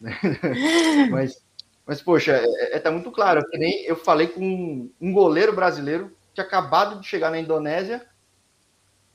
mas, 1.10 1.42
mas, 1.86 2.02
poxa, 2.02 2.32
é, 2.32 2.76
é, 2.76 2.78
tá 2.78 2.90
muito 2.90 3.10
claro. 3.10 3.44
Que 3.50 3.56
nem 3.56 3.84
eu 3.84 3.96
falei 3.96 4.26
com 4.26 4.90
um 5.00 5.12
goleiro 5.12 5.54
brasileiro 5.54 6.14
que 6.34 6.40
acabado 6.40 7.00
de 7.00 7.06
chegar 7.06 7.30
na 7.30 7.38
Indonésia 7.38 8.04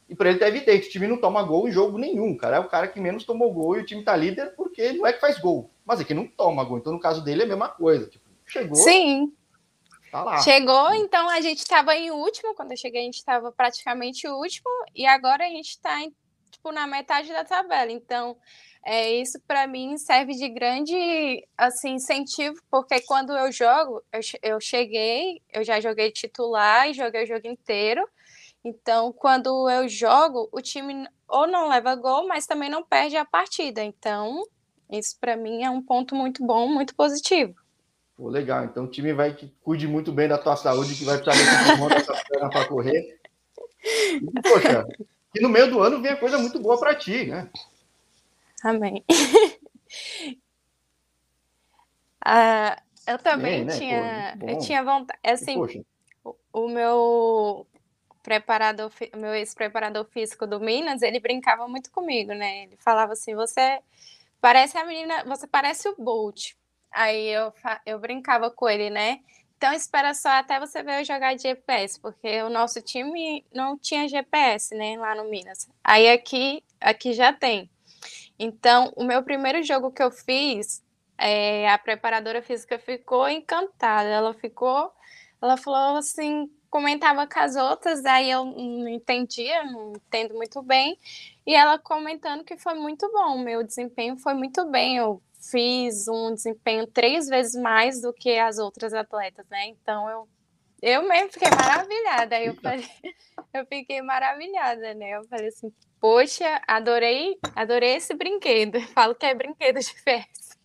e 0.10 0.16
para 0.16 0.30
ele 0.30 0.40
tá 0.40 0.48
evidente, 0.48 0.88
o 0.88 0.92
time 0.92 1.08
não 1.08 1.18
toma 1.18 1.44
gol 1.44 1.70
em 1.70 1.72
jogo 1.72 2.00
nenhum, 2.00 2.36
cara. 2.36 2.58
É 2.58 2.60
o 2.60 2.68
cara 2.68 2.88
que 2.88 3.00
menos 3.00 3.24
tomou 3.24 3.54
gol 3.54 3.78
e 3.78 3.82
o 3.82 3.86
time 3.86 4.04
tá 4.04 4.16
líder 4.16 4.56
porque 4.56 4.92
não 4.94 5.06
é 5.06 5.14
que 5.14 5.22
faz 5.22 5.38
gol, 5.38 5.70
mas 5.86 6.02
é 6.02 6.04
que 6.04 6.16
não 6.16 6.26
toma 6.26 6.64
gol. 6.64 6.80
Então, 6.80 6.92
no 6.92 7.00
caso 7.00 7.24
dele, 7.24 7.44
é 7.44 7.46
a 7.46 7.50
mesma 7.50 7.70
coisa. 7.70 8.08
Tipo, 8.08 8.26
chegou. 8.48 8.76
Sim. 8.76 9.32
Tá 10.12 10.24
lá. 10.24 10.42
Chegou, 10.42 10.94
então 10.94 11.30
a 11.30 11.42
gente 11.42 11.60
estava 11.60 11.96
em 11.96 12.12
último. 12.12 12.56
Quando 12.56 12.72
eu 12.72 12.78
cheguei, 12.78 13.02
a 13.02 13.06
gente 13.06 13.18
estava 13.18 13.52
praticamente 13.52 14.28
último. 14.28 14.70
E 14.96 15.06
agora 15.06 15.46
a 15.46 15.50
gente 15.50 15.70
está 15.70 16.00
tipo, 16.50 16.72
na 16.72 16.88
metade 16.88 17.30
da 17.30 17.44
tabela. 17.44 17.92
Então, 17.92 18.36
é, 18.86 19.12
isso 19.14 19.40
para 19.48 19.68
mim 19.68 19.98
serve 19.98 20.34
de 20.34 20.50
grande 20.50 21.46
assim, 21.58 21.94
incentivo, 21.94 22.60
porque 22.70 23.02
quando 23.02 23.36
eu 23.36 23.52
jogo, 23.52 24.04
eu, 24.12 24.20
eu 24.42 24.62
cheguei, 24.62 25.42
eu 25.52 25.64
já 25.64 25.80
joguei 25.80 26.12
titular 26.12 26.90
e 26.90 26.94
joguei 26.94 27.24
o 27.24 27.28
jogo 27.28 27.48
inteiro. 27.48 28.08
Então, 28.64 29.14
quando 29.14 29.70
eu 29.70 29.88
jogo, 29.88 30.50
o 30.52 30.62
time 30.62 31.08
ou 31.28 31.48
não 31.48 31.70
leva 31.70 31.96
gol, 31.96 32.28
mas 32.28 32.46
também 32.46 32.70
não 32.70 32.84
perde 32.84 33.16
a 33.16 33.24
partida. 33.24 33.84
Então, 33.84 34.44
isso 34.92 35.18
para 35.20 35.38
mim 35.38 35.64
é 35.64 35.70
um 35.70 35.82
ponto 35.82 36.16
muito 36.16 36.46
bom, 36.46 36.68
muito 36.68 36.96
positivo. 36.96 37.56
Pô, 38.20 38.28
legal. 38.28 38.66
Então, 38.66 38.84
o 38.84 38.88
time 38.90 39.14
vai 39.14 39.34
que 39.34 39.48
cuide 39.64 39.88
muito 39.88 40.12
bem 40.12 40.28
da 40.28 40.38
tua 40.38 40.58
saúde, 40.58 40.94
que 40.94 41.06
vai 41.06 41.18
precisar 41.18 41.42
de 41.42 41.96
dessa 41.96 42.22
perna 42.28 42.50
para 42.50 42.68
correr. 42.68 43.18
E, 43.82 44.42
poxa, 44.42 44.86
que 45.32 45.42
no 45.42 45.48
meio 45.48 45.72
do 45.72 45.80
ano 45.80 46.02
venha 46.02 46.18
coisa 46.18 46.38
muito 46.38 46.60
boa 46.60 46.78
para 46.78 46.94
ti, 46.94 47.28
né? 47.28 47.50
Amém. 48.62 49.06
ah, 52.26 52.78
eu 53.08 53.18
também 53.20 53.64
né? 53.64 53.78
tinha, 53.78 54.38
Pô, 54.38 54.50
eu 54.50 54.60
tinha 54.60 54.84
vontade, 54.84 55.20
assim, 55.24 55.82
o, 56.22 56.36
o 56.52 56.68
meu 56.68 57.66
preparador, 58.22 58.92
meu 59.16 59.34
ex-preparador 59.34 60.04
físico 60.04 60.46
do 60.46 60.60
Minas, 60.60 61.02
ele 61.02 61.22
brincava 61.22 61.70
muito 61.70 61.90
comigo, 61.90 62.34
né? 62.34 62.64
Ele 62.64 62.76
falava 62.82 63.14
assim: 63.14 63.34
você 63.34 63.80
parece 64.42 64.78
a 64.78 64.84
menina, 64.84 65.24
você 65.24 65.48
parece 65.48 65.88
o 65.88 65.96
Bolt. 65.98 66.59
Aí 66.92 67.28
eu, 67.28 67.54
eu 67.86 68.00
brincava 68.00 68.50
com 68.50 68.68
ele, 68.68 68.90
né? 68.90 69.20
Então 69.58 69.74
espera 69.74 70.14
só 70.14 70.30
até 70.30 70.58
você 70.58 70.82
ver 70.82 71.02
eu 71.02 71.06
jogar 71.06 71.36
de 71.36 71.42
GPS, 71.42 72.00
porque 72.00 72.42
o 72.44 72.50
nosso 72.50 72.82
time 72.82 73.46
não 73.54 73.78
tinha 73.78 74.08
GPS, 74.08 74.74
né, 74.74 74.98
lá 74.98 75.14
no 75.14 75.30
Minas. 75.30 75.68
Aí 75.84 76.10
aqui, 76.10 76.64
aqui 76.80 77.12
já 77.12 77.34
tem. 77.34 77.70
Então, 78.40 78.94
o 78.96 79.04
meu 79.04 79.22
primeiro 79.22 79.62
jogo 79.62 79.92
que 79.92 80.02
eu 80.02 80.12
fiz, 80.12 80.82
é, 81.18 81.70
a 81.70 81.78
preparadora 81.78 82.42
física 82.42 82.80
ficou 82.80 83.28
encantada. 83.28 84.08
Ela 84.08 84.34
ficou, 84.34 84.94
ela 85.42 85.58
falou 85.58 85.98
assim, 85.98 86.50
comentava 86.70 87.28
com 87.28 87.40
as 87.40 87.58
outras, 87.58 88.06
aí 88.06 88.32
eu 88.32 88.46
não 88.46 88.88
entendia, 88.88 89.64
não 89.66 89.92
entendo 89.92 90.36
muito 90.36 90.62
bem, 90.62 90.98
e 91.50 91.56
ela 91.56 91.80
comentando 91.80 92.44
que 92.44 92.56
foi 92.60 92.76
muito 92.76 93.12
bom, 93.12 93.40
meu 93.40 93.64
desempenho 93.64 94.16
foi 94.20 94.36
muito 94.36 94.70
bem, 94.70 94.98
eu 94.98 95.20
fiz 95.50 96.08
um 96.08 96.32
desempenho 96.32 96.86
três 96.86 97.26
vezes 97.26 97.60
mais 97.60 98.00
do 98.00 98.14
que 98.14 98.38
as 98.38 98.60
outras 98.60 98.94
atletas, 98.94 99.48
né? 99.50 99.66
Então 99.70 100.08
eu 100.08 100.30
eu 100.80 101.08
mesmo 101.08 101.32
fiquei 101.34 101.50
maravilhada. 101.50 102.36
Aí 102.36 102.46
eu 102.46 102.54
falei, 102.54 102.86
eu 103.52 103.66
fiquei 103.66 104.00
maravilhada, 104.04 104.94
né? 104.94 105.18
Eu 105.18 105.24
falei 105.24 105.48
assim, 105.48 105.74
poxa, 106.00 106.62
adorei, 106.68 107.40
adorei 107.56 107.96
esse 107.96 108.14
brinquedo. 108.14 108.76
Eu 108.76 108.88
falo 108.90 109.16
que 109.16 109.26
é 109.26 109.34
brinquedo 109.34 109.80
de 109.80 109.94
festa. 110.04 110.56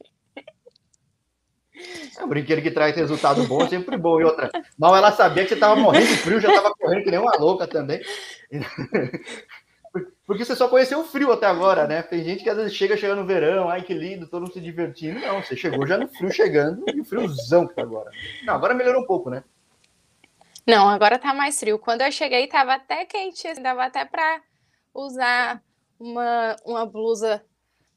É 2.19 2.23
um 2.23 2.29
brinquedo 2.29 2.61
que 2.61 2.71
traz 2.71 2.95
resultado 2.95 3.43
bom, 3.49 3.67
sempre 3.67 3.97
bom. 3.97 4.21
E 4.21 4.25
outra, 4.25 4.51
mal 4.79 4.95
ela 4.95 5.13
sabia 5.13 5.45
que 5.45 5.49
você 5.49 5.55
estava 5.55 5.77
morrendo 5.77 6.09
de 6.09 6.17
frio, 6.19 6.39
já 6.39 6.51
estava 6.51 6.75
correndo 6.75 7.05
que 7.05 7.11
nem 7.11 7.19
uma 7.19 7.37
louca 7.39 7.67
também. 7.67 8.03
Porque 10.27 10.45
você 10.45 10.57
só 10.57 10.69
conheceu 10.69 11.01
o 11.01 11.05
frio 11.05 11.33
até 11.33 11.47
agora, 11.47 11.87
né? 11.87 12.03
Tem 12.03 12.25
gente 12.25 12.43
que 12.43 12.49
às 12.49 12.57
vezes 12.57 12.75
chega, 12.75 12.97
chega 12.97 13.15
no 13.15 13.27
verão, 13.27 13.69
ai 13.69 13.83
que 13.83 13.93
lindo, 13.93 14.27
todo 14.27 14.43
mundo 14.43 14.55
se 14.55 14.61
divertindo. 14.61 15.21
Não, 15.21 15.43
você 15.43 15.55
chegou 15.55 15.87
já 15.87 15.99
no 15.99 16.09
frio 16.09 16.33
chegando 16.33 16.83
e 16.89 17.01
o 17.01 17.05
friozão 17.05 17.67
que 17.67 17.75
tá 17.75 17.83
agora. 17.83 18.11
Não, 18.45 18.55
agora 18.55 18.75
melhorou 18.75 19.03
um 19.03 19.07
pouco, 19.07 19.29
né? 19.29 19.45
Não, 20.67 20.89
agora 20.89 21.19
tá 21.19 21.35
mais 21.35 21.61
frio. 21.61 21.79
Quando 21.79 22.01
eu 22.01 22.11
cheguei, 22.11 22.47
tava 22.47 22.75
até 22.75 23.05
quente, 23.05 23.47
assim, 23.47 23.63
dava 23.63 23.85
até 23.85 24.05
para 24.07 24.41
usar 24.95 25.63
uma, 26.01 26.57
uma 26.65 26.87
blusa 26.87 27.43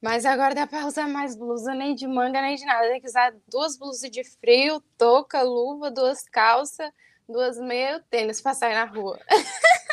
mas 0.01 0.25
agora 0.25 0.53
dá 0.53 0.67
para 0.67 0.85
usar 0.85 1.07
mais 1.07 1.35
blusa, 1.35 1.73
nem 1.73 1.95
de 1.95 2.05
manga, 2.07 2.41
nem 2.41 2.55
de 2.55 2.65
nada. 2.65 2.87
Tem 2.87 3.01
que 3.01 3.07
usar 3.07 3.33
duas 3.47 3.77
blusas 3.77 4.09
de 4.09 4.23
frio, 4.23 4.81
touca, 4.97 5.41
luva, 5.41 5.89
duas 5.89 6.23
calças, 6.29 6.91
duas 7.27 7.57
meio 7.57 7.99
tênis 8.03 8.39
para 8.39 8.53
sair 8.53 8.75
na 8.75 8.85
rua. 8.85 9.19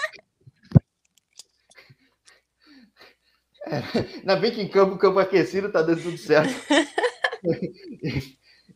É, 3.66 4.18
ainda 4.20 4.37
bem 4.37 4.53
que 4.53 4.61
em 4.61 4.68
campo, 4.68 4.98
campo 4.98 5.18
aquecido, 5.18 5.72
tá 5.72 5.83
dando 5.83 6.03
tudo 6.03 6.18
certo. 6.18 6.53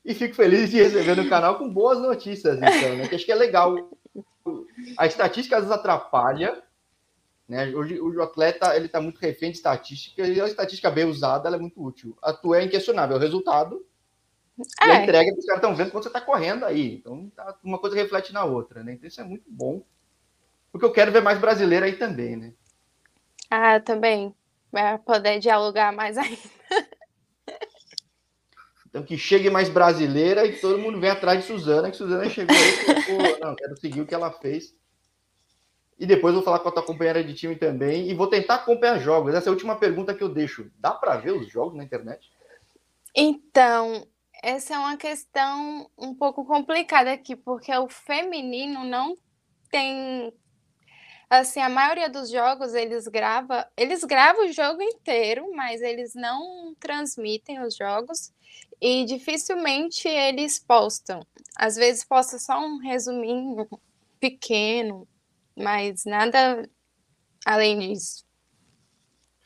e 0.04 0.14
fico 0.14 0.34
feliz 0.34 0.70
de 0.70 0.82
receber 0.82 1.16
no 1.16 1.28
canal 1.28 1.58
com 1.58 1.68
boas 1.68 1.98
notícias, 1.98 2.56
então, 2.56 2.96
né? 2.96 3.06
Que 3.08 3.14
acho 3.14 3.26
que 3.26 3.32
é 3.32 3.34
legal. 3.34 3.90
A 4.96 5.06
estatística 5.06 5.56
às 5.56 5.64
vezes 5.64 5.76
atrapalha, 5.76 6.62
né? 7.48 7.68
Hoje 7.74 8.00
o 8.00 8.22
atleta 8.22 8.74
ele 8.76 8.86
está 8.86 9.00
muito 9.00 9.18
refém 9.18 9.50
de 9.50 9.56
estatística 9.56 10.26
e 10.26 10.40
a 10.40 10.46
estatística 10.46 10.90
bem 10.90 11.04
usada 11.04 11.48
é 11.48 11.58
muito 11.58 11.82
útil. 11.82 12.16
A 12.22 12.32
tua 12.32 12.58
é 12.58 12.64
inquestionável, 12.64 13.16
o 13.16 13.20
resultado 13.20 13.84
é. 14.80 14.86
e 14.86 14.90
a 14.90 15.02
entrega 15.02 15.32
que 15.32 15.38
os 15.38 15.46
caras 15.46 15.62
estão 15.62 15.76
vendo 15.76 15.90
quando 15.90 16.02
você 16.02 16.08
está 16.08 16.20
correndo 16.20 16.64
aí. 16.64 16.94
Então 16.96 17.30
tá, 17.34 17.56
uma 17.62 17.78
coisa 17.78 17.96
reflete 17.96 18.32
na 18.32 18.44
outra, 18.44 18.82
né? 18.82 18.92
Então 18.94 19.06
isso 19.06 19.20
é 19.20 19.24
muito 19.24 19.44
bom. 19.48 19.82
Porque 20.70 20.84
eu 20.84 20.92
quero 20.92 21.12
ver 21.12 21.22
mais 21.22 21.38
brasileiro 21.38 21.86
aí 21.86 21.96
também, 21.96 22.36
né? 22.36 22.52
Ah, 23.50 23.80
também. 23.80 24.34
Para 24.70 24.98
poder 24.98 25.38
dialogar 25.38 25.92
mais 25.92 26.16
ainda. 26.18 26.38
Então 28.88 29.02
que 29.02 29.18
chegue 29.18 29.50
mais 29.50 29.68
brasileira 29.68 30.46
e 30.46 30.58
todo 30.58 30.78
mundo 30.78 31.00
vem 31.00 31.10
atrás 31.10 31.40
de 31.40 31.46
Suzana, 31.46 31.90
que 31.90 31.96
Suzana 31.96 32.28
chegou 32.28 32.56
aí 32.56 33.36
e 33.36 33.38
não, 33.44 33.54
quero 33.54 33.76
seguir 33.78 34.00
o 34.00 34.06
que 34.06 34.14
ela 34.14 34.30
fez 34.30 34.74
e 35.98 36.06
depois 36.06 36.32
vou 36.32 36.42
falar 36.44 36.60
com 36.60 36.68
a 36.68 36.72
tua 36.72 36.82
companheira 36.82 37.24
de 37.24 37.34
time 37.34 37.56
também. 37.56 38.08
E 38.08 38.14
vou 38.14 38.28
tentar 38.28 38.56
acompanhar 38.56 39.00
jogos. 39.00 39.34
Essa 39.34 39.48
é 39.48 39.50
a 39.50 39.52
última 39.52 39.76
pergunta 39.76 40.14
que 40.14 40.22
eu 40.22 40.28
deixo. 40.28 40.70
Dá 40.78 40.92
para 40.92 41.16
ver 41.16 41.32
os 41.32 41.50
jogos 41.50 41.74
na 41.74 41.82
internet? 41.82 42.30
Então, 43.14 44.06
essa 44.40 44.74
é 44.74 44.78
uma 44.78 44.96
questão 44.96 45.90
um 45.98 46.14
pouco 46.14 46.44
complicada 46.44 47.12
aqui, 47.12 47.34
porque 47.34 47.74
o 47.76 47.88
feminino 47.88 48.84
não 48.84 49.16
tem. 49.70 50.32
Assim, 51.30 51.60
a 51.60 51.68
maioria 51.68 52.08
dos 52.08 52.30
jogos 52.30 52.74
eles 52.74 53.06
grava, 53.06 53.68
eles 53.76 54.02
gravam 54.04 54.46
o 54.46 54.52
jogo 54.52 54.80
inteiro, 54.82 55.50
mas 55.54 55.82
eles 55.82 56.14
não 56.14 56.74
transmitem 56.80 57.60
os 57.62 57.76
jogos 57.76 58.32
e 58.80 59.04
dificilmente 59.04 60.08
eles 60.08 60.58
postam. 60.58 61.20
Às 61.56 61.76
vezes 61.76 62.04
posta 62.04 62.38
só 62.38 62.58
um 62.58 62.78
resuminho 62.78 63.68
pequeno, 64.18 65.06
mas 65.56 66.04
nada 66.06 66.68
além 67.44 67.78
disso. 67.78 68.24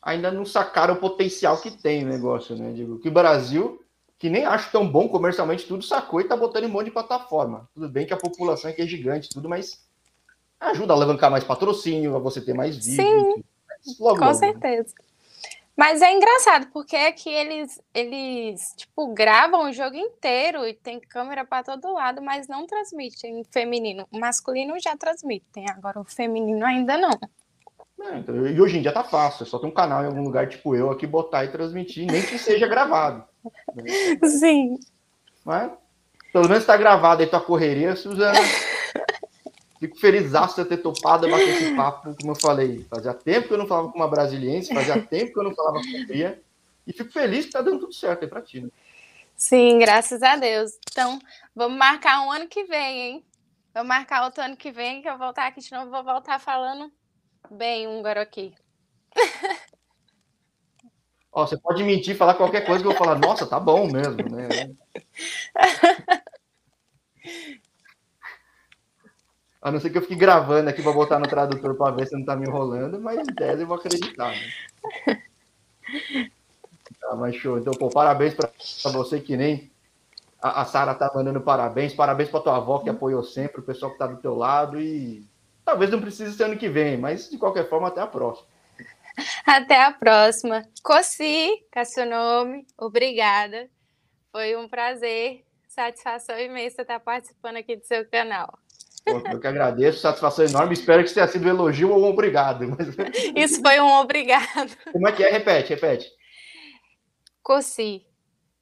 ainda 0.03 0.31
não 0.31 0.45
sacaram 0.45 0.95
o 0.95 1.01
potencial 1.01 1.61
que 1.61 1.71
tem 1.71 2.05
o 2.05 2.09
negócio, 2.09 2.57
né? 2.57 2.73
Digo, 2.73 2.99
que 3.01 3.09
o 3.09 3.13
Brasil, 3.13 3.85
que 4.19 4.29
nem 4.31 4.45
acho 4.45 4.71
tão 4.73 4.89
bom 4.91 5.09
comercialmente, 5.09 5.67
tudo 5.67 5.83
sacou 5.85 6.21
e 6.21 6.25
tá 6.29 6.37
botando 6.37 6.65
em 6.65 6.67
um 6.67 6.71
monte 6.71 6.87
de 6.87 6.91
plataforma. 6.93 7.69
Tudo 7.75 7.89
bem 7.89 8.07
que 8.07 8.15
a 8.15 8.19
população 8.19 8.71
aqui 8.71 8.83
é 8.83 8.87
gigante, 8.87 9.29
tudo, 9.29 9.49
mas 9.49 9.85
ajuda 10.71 10.93
a 10.93 10.97
alavancar 10.97 11.31
mais 11.31 11.45
patrocínio, 11.45 12.17
a 12.17 12.19
você 12.19 12.41
ter 12.41 12.55
mais 12.55 12.77
vídeos. 12.77 12.97
Sim, 12.97 13.45
logo, 14.01 14.19
com 14.19 14.25
logo, 14.25 14.27
né? 14.27 14.35
certeza. 14.35 14.95
Mas 15.77 16.03
é 16.03 16.13
engraçado, 16.13 16.69
porque 16.73 16.95
é 16.95 17.11
que 17.13 17.31
eles, 17.31 17.81
eles, 17.95 18.75
tipo, 18.77 19.13
gravam 19.15 19.69
o 19.69 19.73
jogo 19.73 19.97
inteiro 19.97 20.67
e 20.67 20.75
tem 20.75 21.01
câmera 21.01 21.47
para 21.47 21.63
todo 21.63 21.95
lado, 21.95 22.21
mas 22.21 22.47
não 22.47 22.67
transmitem 22.67 23.43
feminino. 23.51 24.07
O 24.13 24.19
masculino 24.19 24.79
já 24.79 24.97
transmitem, 24.97 25.65
agora 25.71 25.99
o 25.99 26.05
feminino 26.05 26.65
ainda 26.65 26.99
não. 26.99 27.19
É, 28.03 28.19
então, 28.19 28.47
e 28.47 28.61
hoje 28.61 28.79
em 28.79 28.83
dia 28.83 28.93
tá 28.93 29.03
fácil, 29.03 29.45
é 29.45 29.47
só 29.47 29.59
tem 29.59 29.69
um 29.69 29.73
canal 29.73 30.03
em 30.03 30.07
algum 30.07 30.23
lugar 30.23 30.49
tipo 30.49 30.75
eu 30.75 30.91
aqui 30.91 31.07
botar 31.07 31.45
e 31.45 31.49
transmitir, 31.49 32.11
nem 32.11 32.21
que 32.23 32.39
seja 32.39 32.67
gravado. 32.67 33.25
Né? 33.75 33.85
Sim. 34.25 34.79
Mas, 35.45 35.73
pelo 36.33 36.49
menos 36.49 36.65
tá 36.65 36.77
gravado 36.77 37.23
aí 37.23 37.29
tua 37.29 37.41
correria, 37.41 37.97
Suzana. 37.97 38.39
Fico 39.83 39.99
feliz 39.99 40.31
de 40.31 40.65
ter 40.65 40.77
topado 40.77 41.29
bater 41.29 41.49
esse 41.49 41.75
papo, 41.75 42.15
como 42.15 42.31
eu 42.31 42.37
falei. 42.37 42.87
Fazia 42.89 43.13
tempo 43.13 43.49
que 43.49 43.55
eu 43.55 43.59
não 43.59 43.67
falava 43.67 43.91
com 43.91 43.99
uma 43.99 44.07
brasiliense, 44.07 44.73
fazia 44.73 45.03
tempo 45.03 45.33
que 45.33 45.39
eu 45.41 45.43
não 45.43 45.53
falava 45.57 45.81
com 45.81 46.03
a 46.03 46.07
Bia. 46.07 46.41
E 46.87 46.93
fico 46.93 47.11
feliz 47.11 47.47
que 47.47 47.51
tá 47.51 47.61
dando 47.61 47.81
tudo 47.81 47.93
certo 47.93 48.23
aí 48.23 48.29
pra 48.29 48.41
ti. 48.41 48.61
Né? 48.61 48.69
Sim, 49.35 49.81
graças 49.81 50.23
a 50.23 50.37
Deus. 50.37 50.79
Então, 50.89 51.19
vamos 51.53 51.77
marcar 51.77 52.25
um 52.25 52.31
ano 52.31 52.47
que 52.47 52.63
vem, 52.63 53.01
hein? 53.01 53.25
Vou 53.75 53.83
marcar 53.83 54.23
outro 54.23 54.45
ano 54.45 54.57
que 54.57 54.71
vem, 54.71 55.03
que 55.03 55.09
eu 55.09 55.19
voltar 55.19 55.49
aqui 55.49 55.61
de 55.61 55.73
novo, 55.73 55.91
vou 55.91 56.05
voltar 56.05 56.39
falando 56.39 56.89
bem 57.51 57.89
húngaro 57.89 58.21
aqui. 58.21 58.55
Ó, 61.33 61.45
você 61.45 61.59
pode 61.59 61.83
mentir, 61.83 62.17
falar 62.17 62.35
qualquer 62.35 62.65
coisa 62.65 62.85
que 62.85 62.87
eu 62.87 62.93
vou 62.93 63.05
falar, 63.05 63.19
nossa, 63.19 63.49
tá 63.49 63.59
bom 63.59 63.91
mesmo, 63.91 64.29
né? 64.31 64.49
A 69.63 69.71
não 69.71 69.79
ser 69.79 69.91
que 69.91 69.99
eu 69.99 70.03
fique 70.03 70.17
gravando 70.17 70.69
aqui 70.69 70.83
para 70.83 70.93
botar 70.93 71.21
no 71.21 71.29
tradutor 71.29 71.77
para 71.77 71.95
ver 71.95 72.09
se 72.09 72.17
não 72.17 72.25
tá 72.25 72.35
me 72.35 72.49
enrolando, 72.49 73.01
mas 73.01 73.17
em 73.21 73.33
tese 73.33 73.63
eu 73.63 73.67
vou 73.69 73.77
acreditar. 73.77 74.33
Né? 74.33 75.23
Tá, 77.01 77.15
mas 77.15 77.37
show. 77.37 77.57
Então, 77.57 77.73
pô, 77.73 77.89
parabéns 77.89 78.35
para 78.35 78.51
você 78.91 79.21
que 79.21 79.37
nem 79.37 79.71
a, 80.43 80.63
a 80.63 80.65
Sara 80.65 80.95
tá 80.97 81.09
mandando 81.15 81.41
parabéns. 81.41 81.95
Parabéns 81.95 82.29
para 82.29 82.41
tua 82.41 82.57
avó 82.57 82.81
que 82.81 82.91
apoiou 82.91 83.23
sempre, 83.23 83.61
o 83.61 83.65
pessoal 83.65 83.93
que 83.93 83.99
tá 83.99 84.09
do 84.09 84.17
teu 84.17 84.35
lado 84.35 84.81
e 84.81 85.25
talvez 85.65 85.89
não 85.93 86.01
precise 86.01 86.37
ser 86.37 86.45
ano 86.45 86.59
que 86.59 86.69
vem, 86.69 86.99
mas 86.99 87.31
de 87.31 87.39
qualquer 87.39 87.69
forma 87.69 87.87
até 87.87 88.01
a 88.01 88.07
próxima. 88.07 88.51
Até 89.47 89.85
a 89.85 89.93
próxima. 89.93 90.67
Cossi, 90.83 91.63
seu 91.85 92.07
nome, 92.07 92.67
obrigada. 92.79 93.69
Foi 94.33 94.57
um 94.57 94.67
prazer, 94.67 95.45
satisfação 95.69 96.39
imensa 96.39 96.81
estar 96.81 96.99
participando 96.99 97.57
aqui 97.57 97.77
do 97.77 97.85
seu 97.85 98.09
canal. 98.09 98.59
Pô, 99.05 99.21
eu 99.29 99.41
que 99.41 99.47
agradeço, 99.47 99.99
satisfação 99.99 100.45
enorme. 100.45 100.75
Espero 100.75 101.03
que 101.05 101.13
tenha 101.13 101.27
sido 101.27 101.47
um 101.47 101.51
elogio 101.51 101.91
ou 101.91 102.01
um 102.01 102.09
obrigado. 102.09 102.69
Mas... 102.69 102.89
Isso 103.35 103.61
foi 103.61 103.81
um 103.81 103.91
obrigado. 103.99 104.77
Como 104.93 105.09
é 105.09 105.13
que 105.13 105.25
é? 105.25 105.31
Repete, 105.31 105.71
repete. 105.71 106.09
Cossi. 107.43 108.07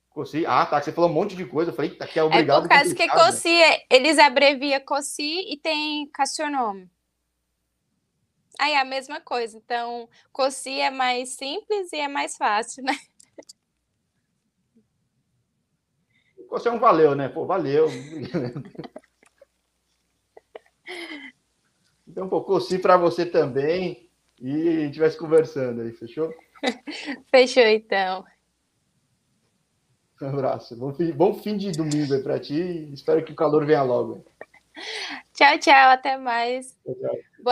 Cossi. 0.09 0.47
Ah, 0.47 0.65
tá. 0.65 0.81
Você 0.81 0.93
falou 0.93 1.11
um 1.11 1.13
monte 1.13 1.37
de 1.37 1.45
coisa. 1.45 1.71
Eu 1.71 1.75
falei, 1.75 1.91
tá, 1.91 2.07
que 2.07 2.19
é 2.19 2.23
obrigado. 2.23 2.65
É 2.65 2.69
por 2.69 2.69
causa 2.69 2.95
que 2.95 3.09
Cossi, 3.09 3.61
eles 3.91 4.19
abreviam 4.19 4.81
Cossi 4.81 5.53
e 5.53 5.59
tem 5.59 6.11
Cassionome. 6.11 6.91
Aí 8.59 8.73
é 8.73 8.81
a 8.81 8.85
mesma 8.85 9.21
coisa. 9.21 9.57
Então, 9.59 10.09
Cossi 10.33 10.81
é 10.81 10.91
mais 10.91 11.31
simples 11.31 11.93
e 11.93 11.97
é 11.97 12.09
mais 12.09 12.37
fácil, 12.37 12.83
né? 12.83 12.97
Você 16.49 16.69
é 16.69 16.73
um 16.73 16.81
valeu, 16.81 17.15
né? 17.15 17.29
Pô, 17.29 17.47
valeu. 17.47 17.87
Então, 22.07 22.29
pô, 22.29 22.43
Cossi 22.43 22.79
para 22.79 22.97
você 22.97 23.25
também. 23.25 24.09
E 24.41 24.69
a 24.69 24.81
gente 24.87 24.99
vai 24.99 25.11
se 25.11 25.19
conversando 25.19 25.83
aí, 25.83 25.93
fechou? 25.93 26.33
fechou, 27.31 27.63
então. 27.63 28.25
Um 30.21 30.29
abraço. 30.29 30.77
Bom 30.77 30.93
fim, 30.93 31.13
bom 31.13 31.35
fim 31.35 31.57
de 31.57 31.73
domingo 31.73 32.13
aí 32.13 32.23
para 32.23 32.41
ti. 32.41 32.91
Espero 32.93 33.25
que 33.25 33.33
o 33.33 33.37
calor 33.37 33.65
venha 33.65 33.83
logo. 33.83 34.25
Tchau, 35.35 35.59
tchau. 35.59 35.91
Até 35.91 36.19
mais. 36.19 36.77
Tchau, 36.85 36.95
tchau. 36.95 37.11
Boa 37.11 37.45